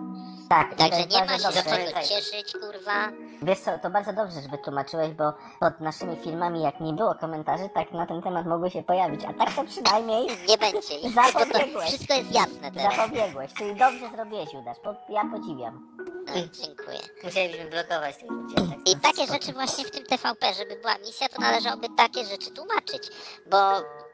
[0.49, 1.63] Tak, Także nie ma się z dobrze.
[1.63, 3.09] czego cieszyć, kurwa.
[3.43, 7.69] Wiesz co, to bardzo dobrze, że wytłumaczyłeś, bo pod naszymi filmami, jak nie było komentarzy,
[7.75, 9.21] tak na ten temat mogły się pojawić.
[9.25, 10.81] A tak to przynajmniej Nie będzie
[11.15, 11.89] Zapobiegłeś.
[11.89, 12.97] wszystko jest jasne teraz.
[12.97, 13.53] zapobiegłeś.
[13.55, 14.79] Czyli dobrze zrobiłeś, Judasz.
[14.85, 15.89] Po, ja podziwiam.
[16.29, 16.99] E, Dziękuję.
[17.25, 18.55] Musielibyśmy blokować tych ludzi.
[18.55, 18.65] Tak.
[18.89, 23.11] I takie rzeczy właśnie w tym TVP, żeby była misja, to należałoby takie rzeczy tłumaczyć.
[23.47, 23.57] Bo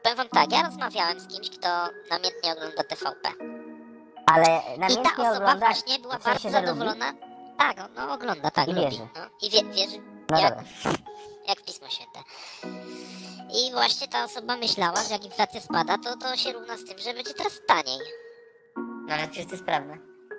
[0.05, 1.67] powiem wam tak, ja rozmawiałem z kimś, kto
[2.09, 3.29] namiętnie ogląda TVP.
[4.25, 5.65] Ale I ta namiętnie osoba ogląda...
[5.67, 6.67] właśnie była w sensie, bardzo że lubi?
[6.67, 7.13] zadowolona.
[7.57, 8.81] Tak, on- no ogląda, tak, I lubi.
[8.85, 9.07] wierzy.
[9.15, 10.65] No, I wie, wierzy, No jak, dobra.
[11.47, 12.19] jak Pismo Święte.
[13.53, 16.97] I właśnie ta osoba myślała, że jak inflacja spada, to to się równa z tym,
[16.99, 17.99] że będzie teraz taniej.
[19.07, 19.93] No ale przecież to jest prawda.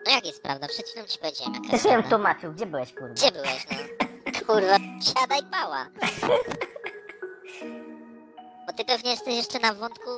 [0.07, 0.69] No jak jest prawda?
[0.69, 2.11] Przed chwilą ci powiedziałem, jaka Ty jest się prawda.
[2.11, 3.15] tłumaczył, gdzie byłeś, kurwa?
[3.15, 3.77] Gdzie byłeś, no?
[4.47, 4.77] Kurwa,
[5.15, 5.87] siadaj pała.
[8.67, 10.11] Bo ty pewnie jesteś jeszcze na wątku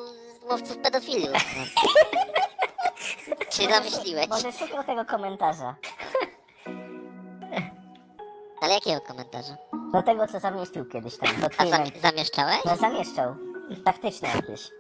[0.51, 1.33] łowców pedofilów.
[1.57, 1.65] No.
[3.51, 4.29] Czy zamyśliłeś?
[4.29, 5.75] Może szukał tego komentarza.
[8.61, 9.57] Ale jakiego komentarza?
[9.93, 11.81] Do tego, co zamieścił kiedyś tam, pod A filmem.
[11.85, 12.59] zami- zamieszczałeś?
[12.65, 13.35] No zamieszczał.
[13.85, 14.71] Taktyczne jakieś.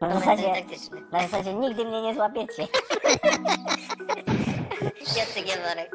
[0.00, 1.00] Na Komentarz zasadzie, taktyczny.
[1.12, 2.68] na zasadzie nigdy mnie nie złapiecie.
[5.16, 5.90] Jacek Jaworek.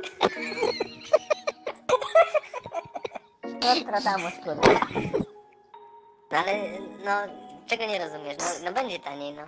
[3.61, 4.87] Nostradamus, kurwa.
[6.31, 6.53] No ale,
[7.05, 7.11] no,
[7.67, 8.37] czego nie rozumiesz?
[8.39, 9.43] No, no będzie taniej, no.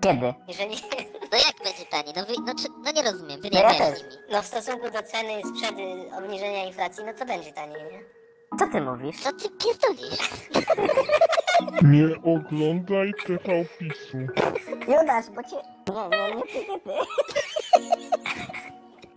[0.00, 0.34] Kiedy?
[0.48, 0.76] Jeżeli,
[1.32, 2.12] No jak będzie taniej?
[2.16, 4.16] No, wy, no, czy, no nie rozumiem, wy No nie ja wyjaśnij też.
[4.16, 4.22] mi.
[4.32, 8.00] no w stosunku do ceny sprzed y, obniżenia inflacji, no to będzie taniej, nie?
[8.58, 9.20] Co ty mówisz?
[9.20, 10.18] Co ty pierdolisz?
[11.92, 14.18] Nie oglądaj TV PiSu.
[14.88, 15.56] Judasz, bo cię...
[15.88, 16.90] Nie, nie, nie ty, nie ty.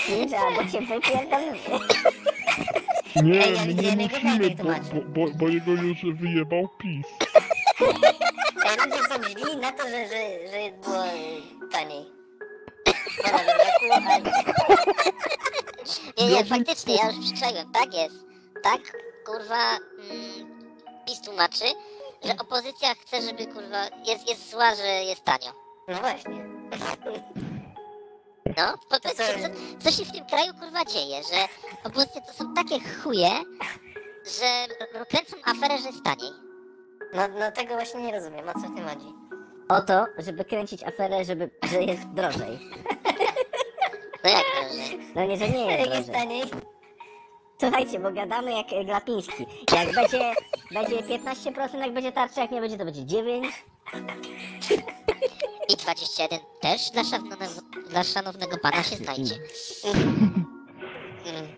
[0.10, 1.58] Ninja, bo cię wypierdolimy.
[3.24, 7.06] Nie, Ej, ja my nie jego musimy, bo, bo, bo, bo jego już wyjebał PiS.
[8.66, 12.06] Ej, ludzie są źli na to, że, że, że było y, taniej.
[13.24, 13.44] Woda
[14.20, 14.32] we
[16.26, 18.16] Nie, nie, faktycznie, ja już przyczaiłem, tak jest.
[18.64, 18.82] Tak,
[19.26, 19.78] kurwa,
[20.12, 20.66] mm,
[21.08, 21.66] PiS tłumaczy,
[22.24, 25.54] że opozycja chce, żeby, kurwa, jest, jest zła, że jest tanio.
[25.88, 26.46] No właśnie.
[28.46, 31.48] No, powiedzcie, co- co, co się w tym kraju, kurwa, dzieje, że
[31.84, 33.30] opozycja to są takie chuje,
[34.40, 34.66] że
[35.10, 36.32] kręcą aferę, że jest taniej.
[37.14, 39.14] No, no tego właśnie nie rozumiem, o co w tym chodzi.
[39.70, 42.60] O to, żeby kręcić aferę, żeby, że jest drożej.
[44.24, 45.00] No jak drożej?
[45.16, 46.14] No nie, że nie jest Jak jest drożej.
[46.14, 46.44] taniej?
[47.62, 49.46] Słuchajcie, bo gadamy jak Glapiński.
[49.76, 50.34] Jak będzie,
[50.72, 53.64] będzie 15%, jak będzie tarcza, jak nie będzie, to będzie 9.
[55.70, 57.54] I 21 też dla szanownego,
[57.90, 59.36] dla szanownego pana się znajdzie.
[61.26, 61.58] Mm.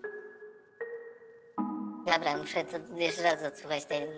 [2.06, 4.08] Dobra, muszę to jeszcze raz odsłuchać tej,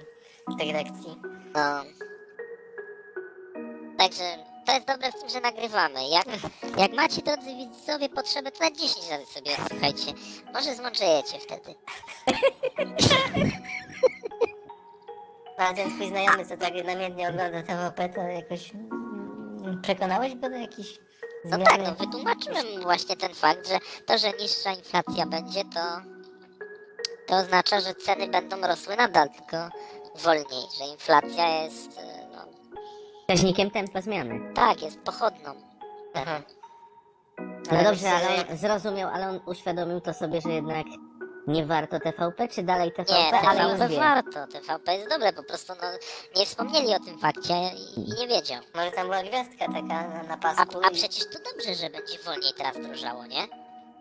[0.59, 1.17] tej lekcji.
[1.55, 1.85] No.
[3.99, 4.25] Także
[4.67, 6.09] to jest dobre w tym, że nagrywamy.
[6.09, 6.27] Jak,
[6.79, 10.13] jak macie, drodzy widzowie, potrzebę, to na 10 razy sobie odsłuchajcie.
[10.55, 11.75] Może zmądrzejecie wtedy.
[15.59, 18.73] No, a ten twój znajomy, co tak namiętnie ogląda TVP, to jakoś
[19.83, 20.99] przekonałeś go do jakichś
[21.45, 25.81] No tak, no wytłumaczyłem mu właśnie ten fakt, że to, że niższa inflacja będzie, to,
[27.27, 29.57] to oznacza, że ceny będą rosły nadal, tylko
[30.25, 32.45] wolniej, że inflacja jest, e, no
[33.21, 34.55] Wskaźnikiem tempa zmiany.
[34.55, 35.55] tak, jest pochodną.
[36.15, 36.41] Aha.
[37.39, 40.87] No Ale dobrze, myślę, ale on zrozumiał, ale on uświadomił to sobie, że jednak
[41.47, 43.97] nie warto TVP, czy dalej TVP, Nie, ale już TVP wie.
[44.01, 45.89] warto, TVP jest dobre, po prostu no,
[46.41, 47.55] nie wspomnieli o tym fakcie
[47.97, 48.63] i, i nie wiedział.
[48.75, 50.81] Może tam była gwiazdka taka na, na A, pasku.
[50.85, 53.49] a i- przecież to dobrze, że będzie wolniej teraz drożało, nie?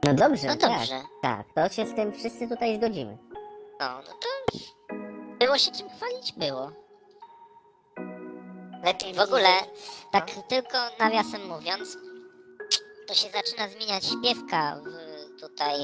[0.04, 1.02] No dobrze, No dobrze.
[1.22, 1.46] tak.
[1.56, 3.18] Tak, to się z tym wszyscy tutaj zgodzimy.
[3.80, 4.58] No, no to
[5.46, 6.72] było się czym chwalić, było.
[8.84, 9.50] Lepiej W ogóle,
[10.12, 11.98] tak tylko nawiasem mówiąc,
[13.08, 15.09] to się zaczyna zmieniać śpiewka w
[15.42, 15.76] tutaj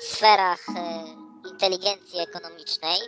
[0.00, 1.04] sferach e,
[1.50, 2.98] inteligencji ekonomicznej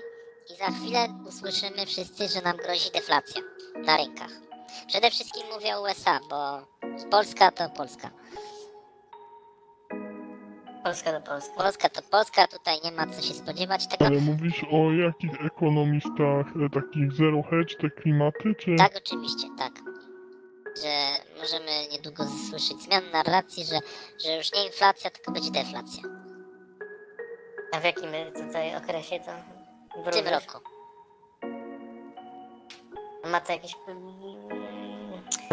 [0.51, 3.43] i za chwilę usłyszymy wszyscy, że nam grozi deflacja
[3.87, 4.31] na rynkach.
[4.87, 6.67] Przede wszystkim mówię o USA, bo
[7.11, 8.11] Polska to Polska.
[10.85, 11.55] Polska do Polska.
[11.57, 14.07] Polska to Polska, tutaj nie ma co się spodziewać tego.
[14.07, 18.77] Ale mówisz o jakich ekonomistach, e, takich zero hedge, te klimaty, czy...
[18.77, 19.73] Tak, oczywiście, tak.
[20.77, 23.79] Że możemy niedługo słyszeć zmian narracji, że,
[24.25, 26.03] że już nie inflacja, tylko będzie deflacja.
[27.73, 29.33] A w jakim tutaj okresie to
[30.11, 30.59] W tym roku.
[33.31, 33.75] Ma to jakieś...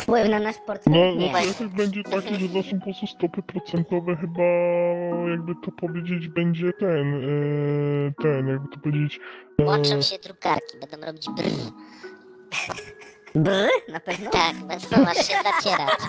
[0.01, 0.93] Wpływ na nasz No, portfel?
[1.17, 1.31] Nie.
[1.31, 4.43] no efekt będzie taki, że za są po prostu stopy procentowe chyba,
[5.31, 9.19] jakby to powiedzieć, będzie ten, e, ten, jakby to powiedzieć...
[9.59, 11.51] e, Łączą się drukarki, będą robić brr.
[13.35, 14.29] Brr, na pewno?
[14.31, 14.55] Tak,
[15.07, 15.99] aż się zacierać.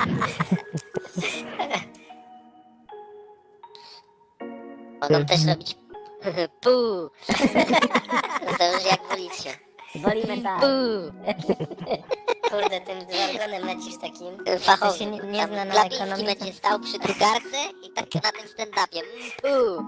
[5.00, 5.74] Mogą też robić
[6.62, 6.70] pu.
[8.58, 9.50] To już jak wolicie.
[9.94, 10.60] Wolimy tak.
[10.60, 10.66] Pu.
[12.50, 14.44] Kurde, tym żargonem lecisz takim.
[14.44, 14.98] To Fachowy.
[14.98, 16.24] się nie, nie zna na ekonomii.
[16.26, 19.00] będzie stał przy drukarce i tak na tym stand-upie.
[19.42, 19.84] Pu.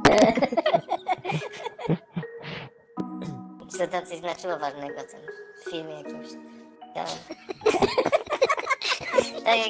[3.78, 5.00] Co tam coś znaczyło ważnego
[5.66, 6.28] w filmie jakimś.
[6.94, 7.06] Tam.
[9.44, 9.68] tak jak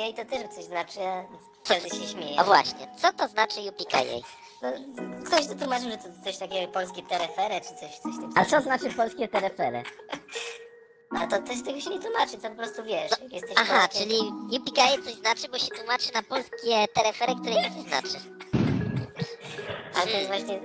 [0.00, 1.24] jej to też coś znaczy, a
[1.64, 2.40] wtedy się śmieje.
[2.40, 4.22] A właśnie, co to znaczy UPKJ?
[4.62, 4.72] No,
[5.24, 8.44] ktoś to tłumaczył, że to coś takiego jak polskie terefere, czy coś, coś tym A
[8.44, 9.82] co znaczy polskie terefery?
[11.20, 14.18] A to też tego się nie tłumaczy, to po prostu wiesz, jesteś Aha, Polakiem, czyli
[14.58, 18.18] UPKJ coś znaczy, bo się tłumaczy na polskie terefery, które nic znaczy.
[19.94, 20.60] Ale to jest właśnie...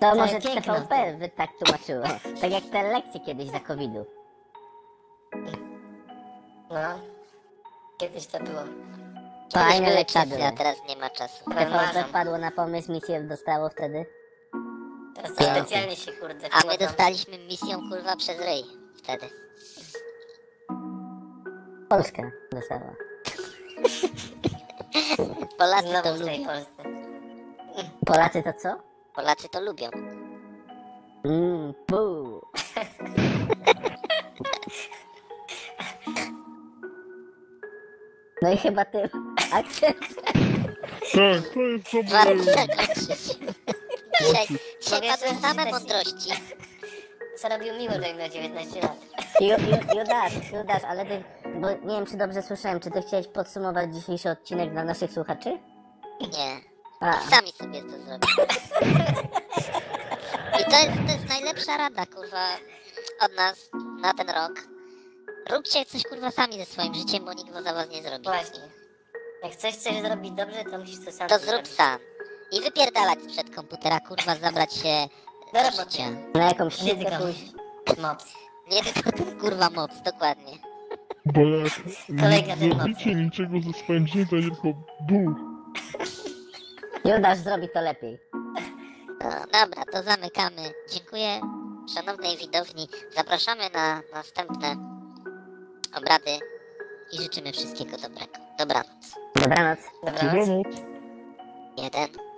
[0.00, 0.40] To może.
[0.40, 2.04] TVP by tak tłumaczyło.
[2.40, 4.21] Tak jak te lekcje kiedyś za COVID-u.
[6.70, 6.98] No,
[7.98, 8.60] kiedyś to było.
[9.52, 10.44] Fajne były lekcje czasy, były.
[10.44, 11.44] a teraz nie ma czasu.
[11.44, 12.02] TVP Marzą.
[12.02, 14.06] wpadło na pomysł, misję dostało wtedy.
[15.16, 18.64] Teraz to specjalnie się kurde A my dostaliśmy misją kurwa przez ryj
[18.96, 19.26] wtedy.
[21.88, 22.22] Polska
[22.52, 22.94] dostała.
[25.58, 26.46] Polacy to Znowu w tej lubią.
[26.52, 26.82] Polsce.
[28.06, 28.76] Polacy to co?
[29.14, 29.90] Polacy to lubią.
[31.24, 31.96] Mmm, pu.
[38.42, 39.08] No i chyba tym
[39.52, 39.96] akcent.
[41.12, 41.94] Tak, to jest
[44.90, 46.30] Mogę padły jeszcze same mądrości.
[47.38, 48.96] Co robił Miłosz, miał 19 lat?
[49.40, 51.24] Ju, ju, Judasz, Judasz, ale ty,
[51.60, 55.58] bo nie wiem czy dobrze słyszałem, czy ty chciałeś podsumować dzisiejszy odcinek dla naszych słuchaczy?
[56.20, 56.60] Nie.
[57.00, 58.26] A, Sami sobie to zrobią.
[60.60, 62.48] I to jest, to jest najlepsza rada, kurwa,
[63.20, 63.70] od nas
[64.00, 64.71] na ten rok.
[65.50, 68.24] Róbcie coś, kurwa, sami ze swoim życiem, bo nikt go za was nie zrobi.
[68.24, 68.60] Właśnie.
[69.42, 71.66] Jak chcesz coś zrobić dobrze, to musisz to sam To zrobić.
[71.66, 71.98] zrób sam.
[72.52, 75.08] I wypierdalać sprzed komputera, kurwa, zabrać się
[75.52, 75.82] Do roboty.
[75.90, 76.04] życia.
[76.34, 77.52] na jakąś Nie szybkę tylko pójść.
[78.02, 78.24] mops.
[78.70, 80.52] Nie tylko ten kurwa mops, dokładnie.
[81.26, 81.72] Bo jak
[82.20, 85.34] Kolega nie zrobicie niczego ze swoim życiem, to tylko bu.
[87.04, 88.18] Judasz zrobi to lepiej.
[89.20, 90.72] No, dobra, to zamykamy.
[90.92, 91.40] Dziękuję
[91.94, 92.88] szanownej widowni.
[93.16, 94.76] Zapraszamy na następne
[95.98, 96.38] obrady
[97.12, 98.32] i życzymy wszystkiego dobrego.
[98.58, 98.86] Dobranoc.
[99.34, 99.78] Dobranoc.
[100.04, 100.48] Dobranoc.
[100.48, 100.76] Dobranoc.
[101.76, 102.31] Jeden.